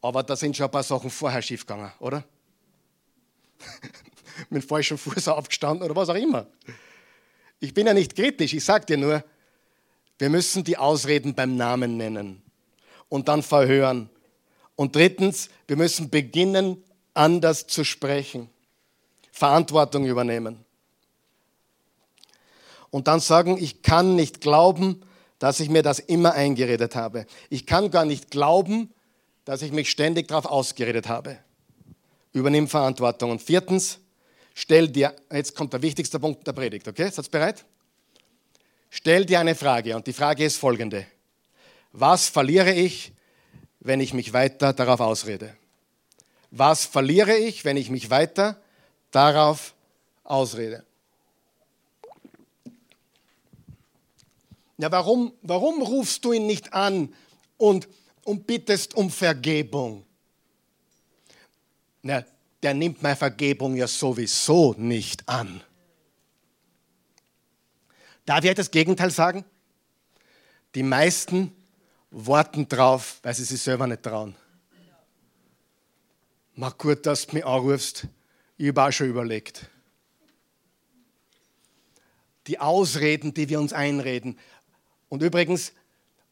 [0.00, 2.24] Aber da sind schon ein paar Sachen vorher schiefgegangen, oder?
[4.48, 6.46] Mit dem falschen Fuß aufgestanden oder was auch immer.
[7.60, 9.22] Ich bin ja nicht kritisch, ich sage dir nur,
[10.18, 12.40] wir müssen die Ausreden beim Namen nennen
[13.10, 14.08] und dann verhören.
[14.74, 16.82] Und drittens, wir müssen beginnen,
[17.12, 18.48] anders zu sprechen,
[19.32, 20.64] Verantwortung übernehmen.
[22.90, 25.02] Und dann sagen, ich kann nicht glauben,
[25.38, 27.26] dass ich mir das immer eingeredet habe.
[27.50, 28.92] Ich kann gar nicht glauben,
[29.44, 31.38] dass ich mich ständig darauf ausgeredet habe.
[32.32, 33.30] Übernimm Verantwortung.
[33.30, 33.98] Und viertens,
[34.54, 37.10] stell dir, jetzt kommt der wichtigste Punkt der Predigt, okay?
[37.10, 37.64] Seid ihr bereit?
[38.90, 41.06] Stell dir eine Frage und die Frage ist folgende.
[41.92, 43.12] Was verliere ich,
[43.80, 45.56] wenn ich mich weiter darauf ausrede?
[46.50, 48.60] Was verliere ich, wenn ich mich weiter
[49.10, 49.74] darauf
[50.24, 50.84] ausrede?
[54.78, 57.14] Ja, warum, warum rufst du ihn nicht an
[57.56, 57.88] und
[58.28, 60.04] und bittest um Vergebung.
[62.02, 62.22] Na,
[62.62, 65.62] der nimmt meine Vergebung ja sowieso nicht an.
[68.26, 69.46] Darf ich das Gegenteil sagen?
[70.74, 71.56] Die meisten
[72.10, 74.36] warten drauf, weil sie sich selber nicht trauen.
[76.54, 78.08] Mach gut, dass du mich anrufst.
[78.58, 79.70] Ich habe auch schon überlegt.
[82.46, 84.38] Die Ausreden, die wir uns einreden.
[85.08, 85.72] Und übrigens,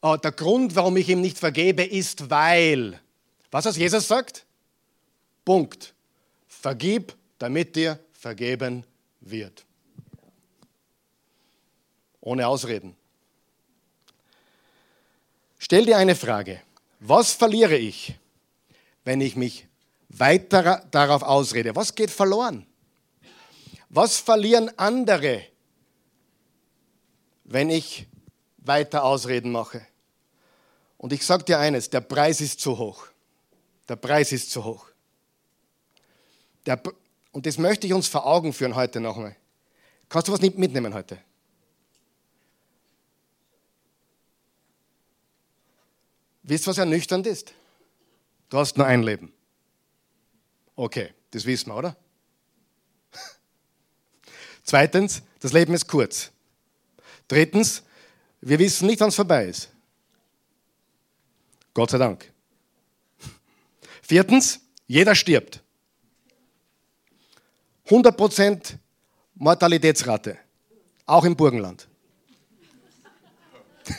[0.01, 2.99] äh, der Grund, warum ich ihm nicht vergebe, ist, weil.
[3.51, 4.45] Was was Jesus sagt?
[5.45, 5.93] Punkt.
[6.47, 8.83] Vergib, damit dir vergeben
[9.21, 9.65] wird.
[12.21, 12.95] Ohne Ausreden.
[15.57, 16.61] Stell dir eine Frage.
[16.99, 18.15] Was verliere ich,
[19.05, 19.67] wenn ich mich
[20.09, 21.75] weiter darauf ausrede?
[21.75, 22.65] Was geht verloren?
[23.89, 25.43] Was verlieren andere,
[27.45, 28.07] wenn ich
[28.67, 29.85] weiter Ausreden mache.
[30.97, 33.07] Und ich sage dir eines, der Preis ist zu hoch.
[33.87, 34.87] Der Preis ist zu hoch.
[36.65, 36.81] Der,
[37.31, 39.35] und das möchte ich uns vor Augen führen heute nochmal.
[40.09, 41.17] Kannst du was nicht mitnehmen heute?
[46.43, 47.53] Wisst ihr, was ernüchternd ist?
[48.49, 49.33] Du hast nur ein Leben.
[50.75, 51.97] Okay, das wissen wir, oder?
[54.63, 56.31] Zweitens, das Leben ist kurz.
[57.27, 57.83] Drittens,
[58.41, 59.69] wir wissen nicht, wann es vorbei ist.
[61.73, 62.31] Gott sei Dank.
[64.01, 65.61] Viertens, jeder stirbt.
[67.87, 68.77] 100%
[69.35, 70.37] Mortalitätsrate,
[71.05, 71.87] auch im Burgenland.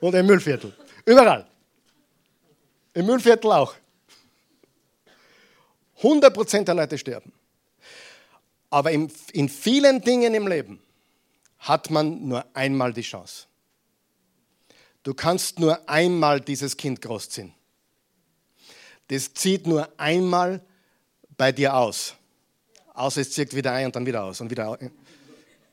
[0.00, 0.76] Und im Müllviertel.
[1.04, 1.46] Überall.
[2.94, 3.74] Im Müllviertel auch.
[6.02, 7.32] 100% der Leute sterben.
[8.70, 10.80] Aber in, in vielen Dingen im Leben
[11.60, 13.46] hat man nur einmal die Chance.
[15.02, 17.54] Du kannst nur einmal dieses Kind großziehen.
[19.08, 20.64] Das zieht nur einmal
[21.36, 22.14] bei dir aus.
[22.94, 24.78] Außer es zieht wieder ein und dann wieder aus und wieder.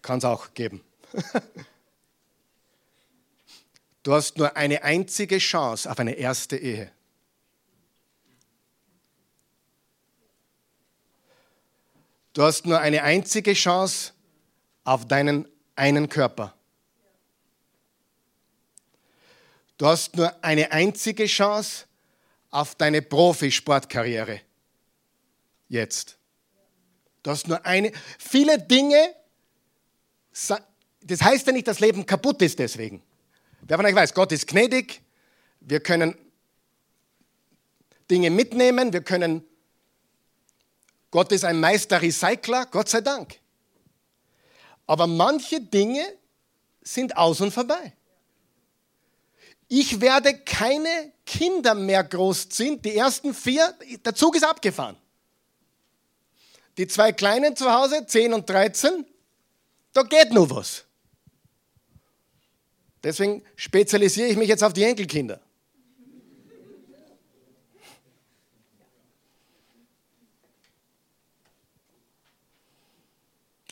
[0.02, 0.82] Kann es auch geben.
[4.04, 6.90] Du hast nur eine einzige Chance auf eine erste Ehe.
[12.32, 14.14] Du hast nur eine einzige Chance
[14.86, 15.46] auf deinen
[15.78, 16.54] einen Körper.
[19.78, 21.86] Du hast nur eine einzige Chance
[22.50, 24.42] auf deine Profisportkarriere.
[25.70, 26.18] Jetzt.
[27.22, 27.92] Du hast nur eine.
[28.18, 29.16] Viele Dinge,
[30.32, 33.04] das heißt ja nicht, dass Leben kaputt ist deswegen.
[33.62, 35.02] Wer von euch weiß, Gott ist gnädig,
[35.60, 36.18] wir können
[38.10, 39.44] Dinge mitnehmen, wir können,
[41.12, 43.40] Gott ist ein Meister-Recycler, Gott sei Dank.
[44.88, 46.04] Aber manche Dinge
[46.82, 47.94] sind aus und vorbei.
[49.68, 52.82] Ich werde keine Kinder mehr großziehen.
[52.82, 53.76] Die ersten vier,
[54.06, 54.96] der Zug ist abgefahren.
[56.78, 59.06] Die zwei Kleinen zu Hause, 10 und 13,
[59.94, 60.86] da geht nur was.
[63.04, 65.42] Deswegen spezialisiere ich mich jetzt auf die Enkelkinder.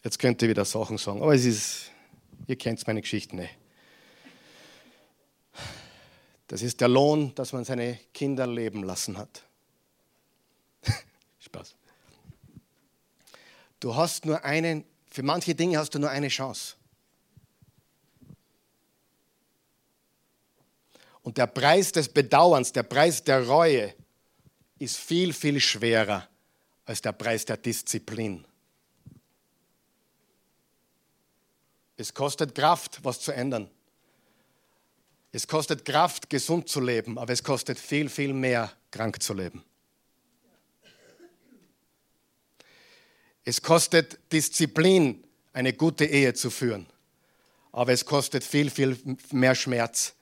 [0.06, 1.92] Jetzt könnt ihr wieder Sachen sagen, aber es ist,
[2.46, 3.58] ihr kennt meine Geschichten nicht.
[6.46, 9.42] Das ist der Lohn, dass man seine Kinder leben lassen hat.
[11.40, 11.74] Spaß.
[13.80, 16.76] Du hast nur einen, für manche Dinge hast du nur eine Chance.
[21.24, 23.96] Und der Preis des Bedauerns, der Preis der Reue
[24.78, 26.30] ist viel, viel schwerer
[26.86, 28.46] als der Preis der Disziplin.
[31.98, 33.70] Es kostet Kraft, was zu ändern.
[35.32, 39.64] Es kostet Kraft, gesund zu leben, aber es kostet viel, viel mehr, krank zu leben.
[43.44, 45.24] Es kostet Disziplin,
[45.54, 46.88] eine gute Ehe zu führen,
[47.72, 48.98] aber es kostet viel, viel
[49.32, 50.14] mehr Schmerz,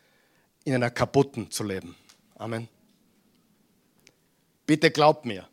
[0.64, 1.96] in einer kaputten zu leben.
[2.36, 2.68] Amen.
[4.66, 5.48] Bitte glaubt mir,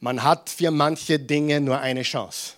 [0.00, 2.54] man hat für manche Dinge nur eine Chance.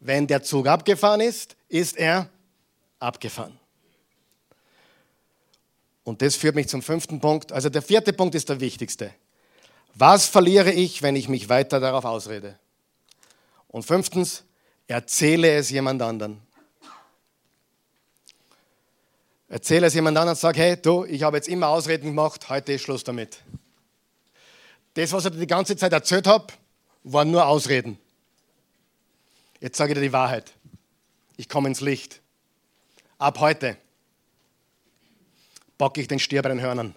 [0.00, 2.28] Wenn der Zug abgefahren ist, ist er
[2.98, 3.58] abgefahren.
[6.04, 7.52] Und das führt mich zum fünften Punkt.
[7.52, 9.12] Also der vierte Punkt ist der wichtigste.
[9.94, 12.58] Was verliere ich, wenn ich mich weiter darauf ausrede?
[13.68, 14.42] Und fünftens,
[14.88, 16.40] erzähle es jemand anderen.
[19.48, 22.72] Erzähle es jemand anderen und sag, hey, du, ich habe jetzt immer Ausreden gemacht, heute
[22.72, 23.38] ist Schluss damit.
[24.94, 26.46] Das, was ich dir die ganze Zeit erzählt habe,
[27.04, 27.98] waren nur Ausreden.
[29.60, 30.54] Jetzt sage ich dir die Wahrheit.
[31.36, 32.20] Ich komme ins Licht.
[33.18, 33.76] Ab heute
[35.76, 36.94] bocke ich den Stier bei den Hörnern.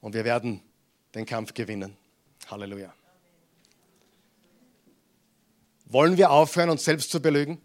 [0.00, 0.60] Und wir werden
[1.14, 1.96] den Kampf gewinnen.
[2.50, 2.92] Halleluja.
[5.86, 7.60] Wollen wir aufhören, uns selbst zu belügen?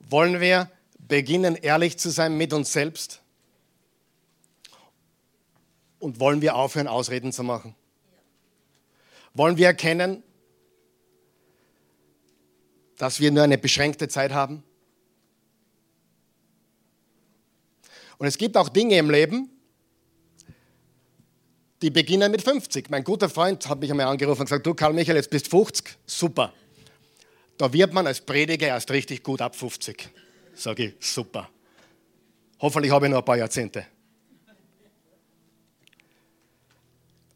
[0.00, 3.20] Wollen wir beginnen, ehrlich zu sein mit uns selbst?
[5.98, 7.74] Und wollen wir aufhören, Ausreden zu machen?
[9.34, 10.22] Wollen wir erkennen,
[12.96, 14.62] dass wir nur eine beschränkte Zeit haben?
[18.18, 19.50] Und es gibt auch Dinge im Leben,
[21.82, 22.88] die beginnen mit 50.
[22.88, 25.96] Mein guter Freund hat mich einmal angerufen und gesagt, du Karl Michael, jetzt bist 50,
[26.06, 26.52] super.
[27.58, 30.08] Da wird man als Prediger erst richtig gut ab 50.
[30.54, 31.50] Sage ich, super.
[32.60, 33.86] Hoffentlich habe ich noch ein paar Jahrzehnte.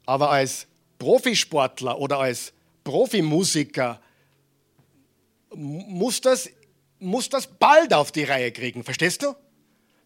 [0.07, 0.67] Aber als
[0.99, 2.53] Profisportler oder als
[2.83, 4.01] Profimusiker
[5.55, 6.49] muss das,
[6.99, 9.35] muss das bald auf die Reihe kriegen, verstehst du?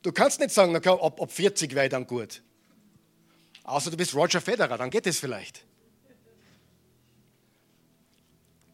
[0.03, 2.42] Du kannst nicht sagen, okay, ab, ab 40 wäre dann gut.
[3.62, 5.64] Außer du bist Roger Federer, dann geht es vielleicht.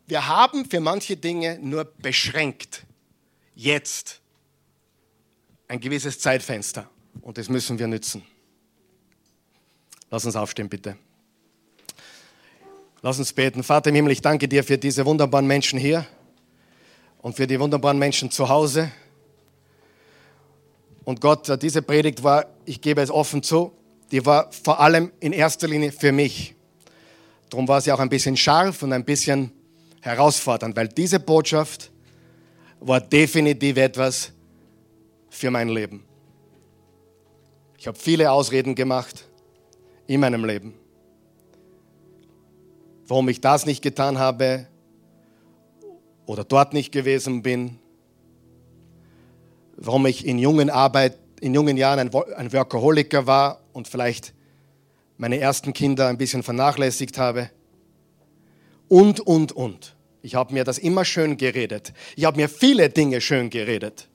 [0.06, 2.84] Wir haben für manche Dinge nur beschränkt
[3.54, 4.20] jetzt
[5.68, 6.90] ein gewisses Zeitfenster
[7.20, 8.24] und das müssen wir nützen.
[10.10, 10.96] Lass uns aufstehen, bitte.
[13.02, 13.62] Lass uns beten.
[13.62, 16.06] Vater im Himmel, ich danke dir für diese wunderbaren Menschen hier
[17.22, 18.90] und für die wunderbaren Menschen zu Hause.
[21.04, 23.72] Und Gott, diese Predigt war, ich gebe es offen zu,
[24.10, 26.54] die war vor allem in erster Linie für mich.
[27.48, 29.52] Darum war sie auch ein bisschen scharf und ein bisschen
[30.00, 31.90] herausfordernd, weil diese Botschaft
[32.80, 34.32] war definitiv etwas
[35.28, 36.04] für mein Leben.
[37.76, 39.24] Ich habe viele Ausreden gemacht
[40.06, 40.74] in meinem Leben.
[43.06, 44.66] Warum ich das nicht getan habe
[46.30, 47.80] oder dort nicht gewesen bin,
[49.76, 54.32] warum ich in jungen, Arbeit, in jungen Jahren ein, ein Workaholiker war und vielleicht
[55.16, 57.50] meine ersten Kinder ein bisschen vernachlässigt habe.
[58.86, 59.96] Und, und, und.
[60.22, 61.92] Ich habe mir das immer schön geredet.
[62.14, 64.08] Ich habe mir viele Dinge schön geredet.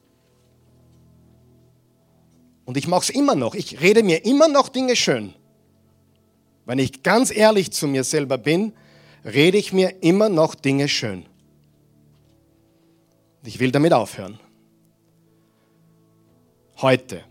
[2.63, 3.55] Und ich mache es immer noch.
[3.55, 5.33] Ich rede mir immer noch Dinge schön.
[6.65, 8.71] Wenn ich ganz ehrlich zu mir selber bin,
[9.25, 11.25] rede ich mir immer noch Dinge schön.
[13.45, 14.39] Ich will damit aufhören.
[16.81, 17.23] Heute,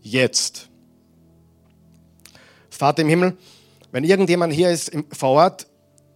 [0.00, 0.70] jetzt,
[2.70, 3.36] Vater im Himmel,
[3.90, 5.66] wenn irgendjemand hier ist im, vor Ort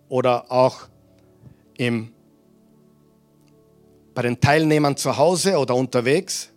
[0.09, 0.89] oder auch
[1.77, 2.13] im,
[4.15, 6.51] bei den Teilnehmern zu Hause oder unterwegs,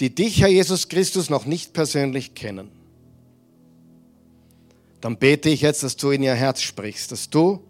[0.00, 2.70] die dich, Herr Jesus Christus, noch nicht persönlich kennen,
[5.00, 7.62] dann bete ich jetzt, dass du in ihr Herz sprichst, dass du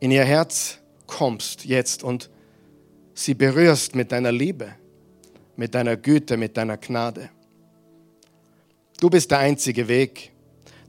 [0.00, 0.78] in ihr Herz
[1.14, 2.28] kommst jetzt und
[3.14, 4.74] sie berührst mit deiner Liebe,
[5.54, 7.30] mit deiner Güte, mit deiner Gnade.
[8.98, 10.32] Du bist der einzige Weg.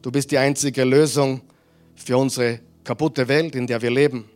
[0.02, 1.42] Du bist die einzige Lösung
[1.94, 4.28] für unsere kaputte Welt, in der wir leben.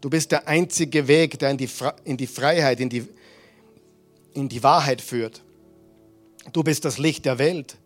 [0.00, 1.68] Du bist der einzige Weg, der in die,
[2.04, 3.06] in die Freiheit, in die,
[4.32, 5.42] in die Wahrheit führt.
[6.54, 7.76] Du bist das Licht der Welt.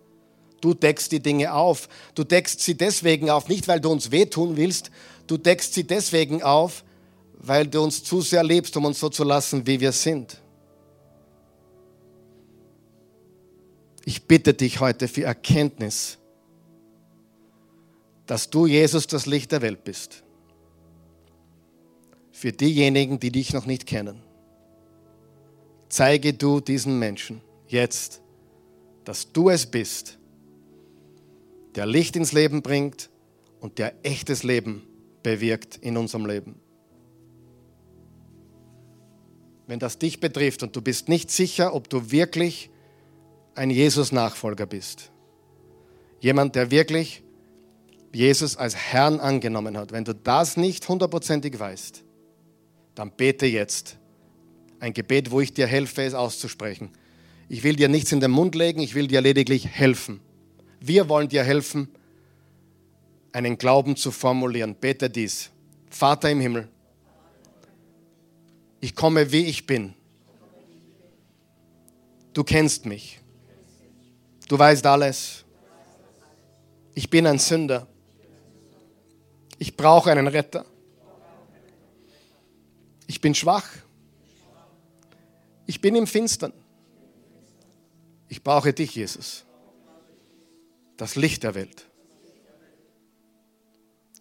[0.60, 1.88] Du deckst die Dinge auf.
[2.14, 4.92] Du deckst sie deswegen auf, nicht weil du uns wehtun willst,
[5.30, 6.84] du deckst sie deswegen auf,
[7.34, 10.40] weil du uns zu sehr liebst, um uns so zu lassen, wie wir sind.
[14.04, 16.18] Ich bitte dich heute für Erkenntnis,
[18.26, 20.24] dass du, Jesus, das Licht der Welt bist.
[22.32, 24.22] Für diejenigen, die dich noch nicht kennen.
[25.88, 28.20] Zeige du diesen Menschen jetzt,
[29.04, 30.18] dass du es bist,
[31.74, 33.10] der Licht ins Leben bringt
[33.60, 34.86] und der echtes Leben
[35.22, 36.56] bewirkt in unserem Leben.
[39.66, 42.70] Wenn das dich betrifft und du bist nicht sicher, ob du wirklich
[43.54, 45.12] ein Jesus-Nachfolger bist,
[46.20, 47.22] jemand, der wirklich
[48.12, 52.02] Jesus als Herrn angenommen hat, wenn du das nicht hundertprozentig weißt,
[52.94, 53.98] dann bete jetzt
[54.80, 56.90] ein Gebet, wo ich dir helfe, es auszusprechen.
[57.48, 60.20] Ich will dir nichts in den Mund legen, ich will dir lediglich helfen.
[60.80, 61.88] Wir wollen dir helfen,
[63.32, 64.74] einen Glauben zu formulieren.
[64.74, 65.50] Bete dies.
[65.90, 66.68] Vater im Himmel,
[68.80, 69.94] ich komme wie ich bin.
[72.32, 73.20] Du kennst mich.
[74.48, 75.44] Du weißt alles.
[76.94, 77.86] Ich bin ein Sünder.
[79.58, 80.64] Ich brauche einen Retter.
[83.06, 83.68] Ich bin schwach.
[85.66, 86.52] Ich bin im Finstern.
[88.28, 89.44] Ich brauche dich, Jesus
[91.00, 91.86] das Licht der Welt.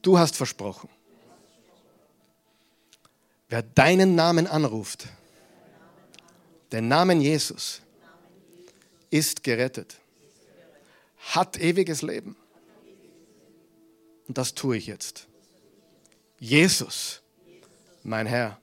[0.01, 0.89] Du hast versprochen,
[3.49, 5.07] wer deinen Namen anruft,
[6.71, 7.81] den Namen Jesus,
[9.09, 9.97] ist gerettet,
[11.17, 12.35] hat ewiges Leben.
[14.27, 15.27] Und das tue ich jetzt.
[16.39, 17.21] Jesus,
[18.03, 18.59] mein Herr,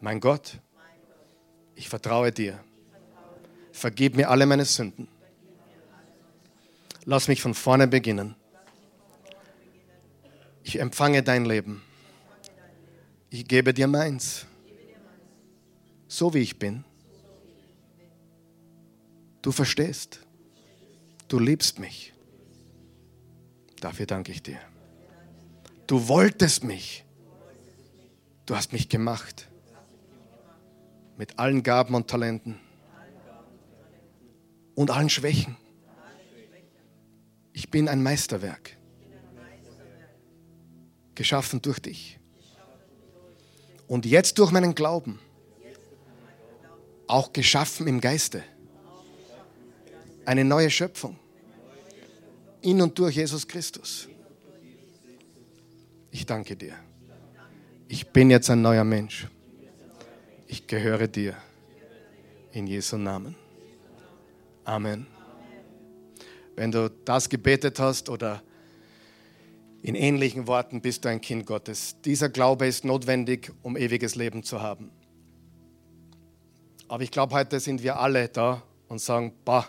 [0.00, 0.58] mein Gott,
[1.74, 2.58] ich vertraue dir.
[3.72, 5.08] Vergib mir alle meine Sünden
[7.06, 8.34] Lass mich von vorne beginnen.
[10.64, 11.82] Ich empfange dein Leben.
[13.28, 14.46] Ich gebe dir meins.
[16.08, 16.84] So wie ich bin.
[19.42, 20.20] Du verstehst.
[21.28, 22.14] Du liebst mich.
[23.80, 24.58] Dafür danke ich dir.
[25.86, 27.04] Du wolltest mich.
[28.46, 29.48] Du hast mich gemacht.
[31.18, 32.58] Mit allen Gaben und Talenten.
[34.74, 35.58] Und allen Schwächen.
[37.52, 38.78] Ich bin ein Meisterwerk.
[41.14, 42.18] Geschaffen durch dich.
[43.86, 45.18] Und jetzt durch meinen Glauben.
[47.06, 48.42] Auch geschaffen im Geiste.
[50.24, 51.18] Eine neue Schöpfung.
[52.62, 54.08] In und durch Jesus Christus.
[56.10, 56.74] Ich danke dir.
[57.88, 59.28] Ich bin jetzt ein neuer Mensch.
[60.46, 61.36] Ich gehöre dir.
[62.52, 63.34] In Jesu Namen.
[64.64, 65.06] Amen
[66.56, 68.42] wenn du das gebetet hast oder
[69.84, 71.96] in ähnlichen Worten bist du ein Kind Gottes.
[72.06, 74.90] Dieser Glaube ist notwendig, um ewiges Leben zu haben.
[76.88, 79.68] Aber ich glaube, heute sind wir alle da und sagen, bah,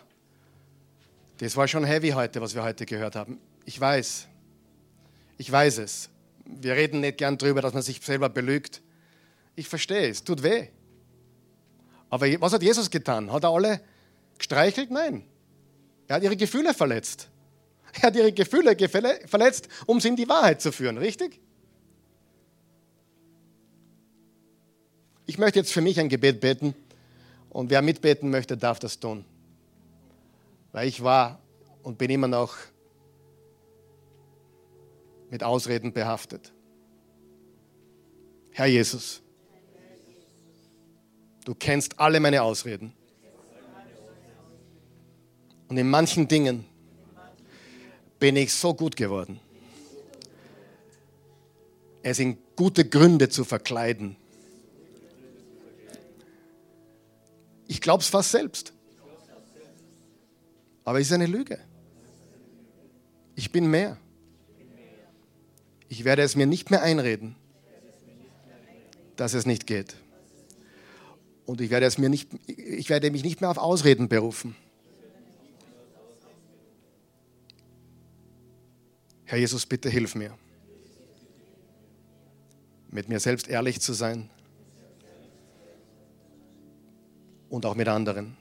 [1.39, 3.41] das war schon heavy heute, was wir heute gehört haben.
[3.66, 4.30] Ich weiß,
[5.38, 6.09] ich weiß es.
[6.45, 8.82] Wir reden nicht gern darüber, dass man sich selber belügt.
[9.57, 10.70] Ich verstehe, es tut weh.
[12.09, 13.34] Aber was hat Jesus getan?
[13.34, 13.82] Hat er alle
[14.38, 14.91] gestreichelt?
[14.91, 15.26] Nein.
[16.07, 17.30] Er hat ihre Gefühle verletzt.
[17.96, 21.39] Er hat ihre Gefühle verletzt, um sie in die Wahrheit zu führen, richtig?
[25.26, 26.76] Ich möchte jetzt für mich ein Gebet beten
[27.50, 29.26] und wer mitbeten möchte, darf das tun.
[30.72, 31.39] Weil ich war
[31.84, 32.56] und bin immer noch
[35.30, 36.52] mit Ausreden behaftet.
[38.52, 39.22] Herr Jesus,
[41.46, 42.93] du kennst alle meine Ausreden.
[45.68, 46.66] Und in manchen Dingen
[48.20, 49.39] bin ich so gut geworden.
[52.01, 54.16] Es sind gute Gründe zu verkleiden.
[57.68, 58.74] Ich glaube es fast selbst.
[60.84, 61.59] Aber es ist eine Lüge.
[63.36, 63.97] Ich bin mehr.
[65.89, 67.36] Ich werde es mir nicht mehr einreden,
[69.16, 69.95] dass es nicht geht.
[71.45, 74.55] Und ich werde, es mir nicht, ich werde mich nicht mehr auf Ausreden berufen.
[79.26, 80.38] Herr Jesus, bitte hilf mir,
[82.89, 84.30] mit mir selbst ehrlich zu sein
[87.49, 88.38] und auch mit anderen.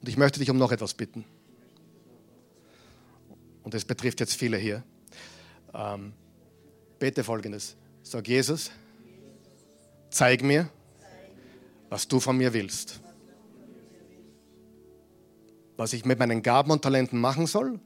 [0.00, 1.24] Und ich möchte dich um noch etwas bitten.
[3.62, 4.82] Und das betrifft jetzt viele hier.
[5.74, 6.12] Ähm,
[6.98, 7.76] bete folgendes.
[8.02, 8.70] Sag Jesus,
[10.10, 10.68] zeig mir,
[11.88, 13.00] was du von mir willst.
[15.76, 17.80] Was ich mit meinen Gaben und Talenten machen soll.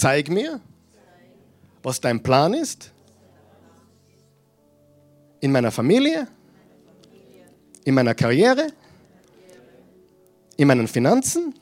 [0.00, 0.62] Zeig mir,
[1.82, 2.90] was dein Plan ist
[5.40, 6.26] in meiner Familie,
[7.84, 8.68] in meiner Karriere,
[10.56, 11.52] in meinen Finanzen,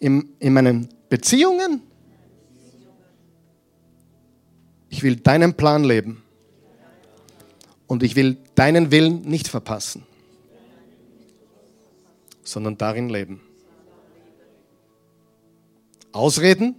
[0.00, 1.80] in, in meinen Beziehungen.
[4.88, 6.24] Ich will deinen Plan leben
[7.86, 10.04] und ich will deinen Willen nicht verpassen,
[12.42, 13.42] sondern darin leben.
[16.12, 16.76] Ausreden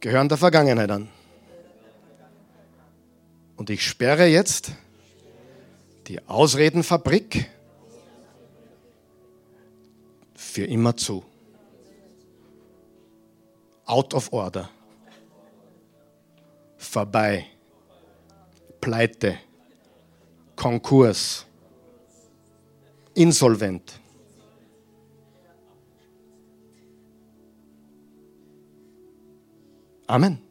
[0.00, 1.08] gehören der Vergangenheit an.
[3.56, 4.72] Und ich sperre jetzt
[6.06, 7.50] die Ausredenfabrik
[10.34, 11.22] für immer zu.
[13.84, 14.70] Out of order.
[16.78, 17.46] Vorbei.
[18.80, 19.38] Pleite.
[20.56, 21.44] Konkurs.
[23.14, 23.99] Insolvent.
[30.10, 30.49] Amen.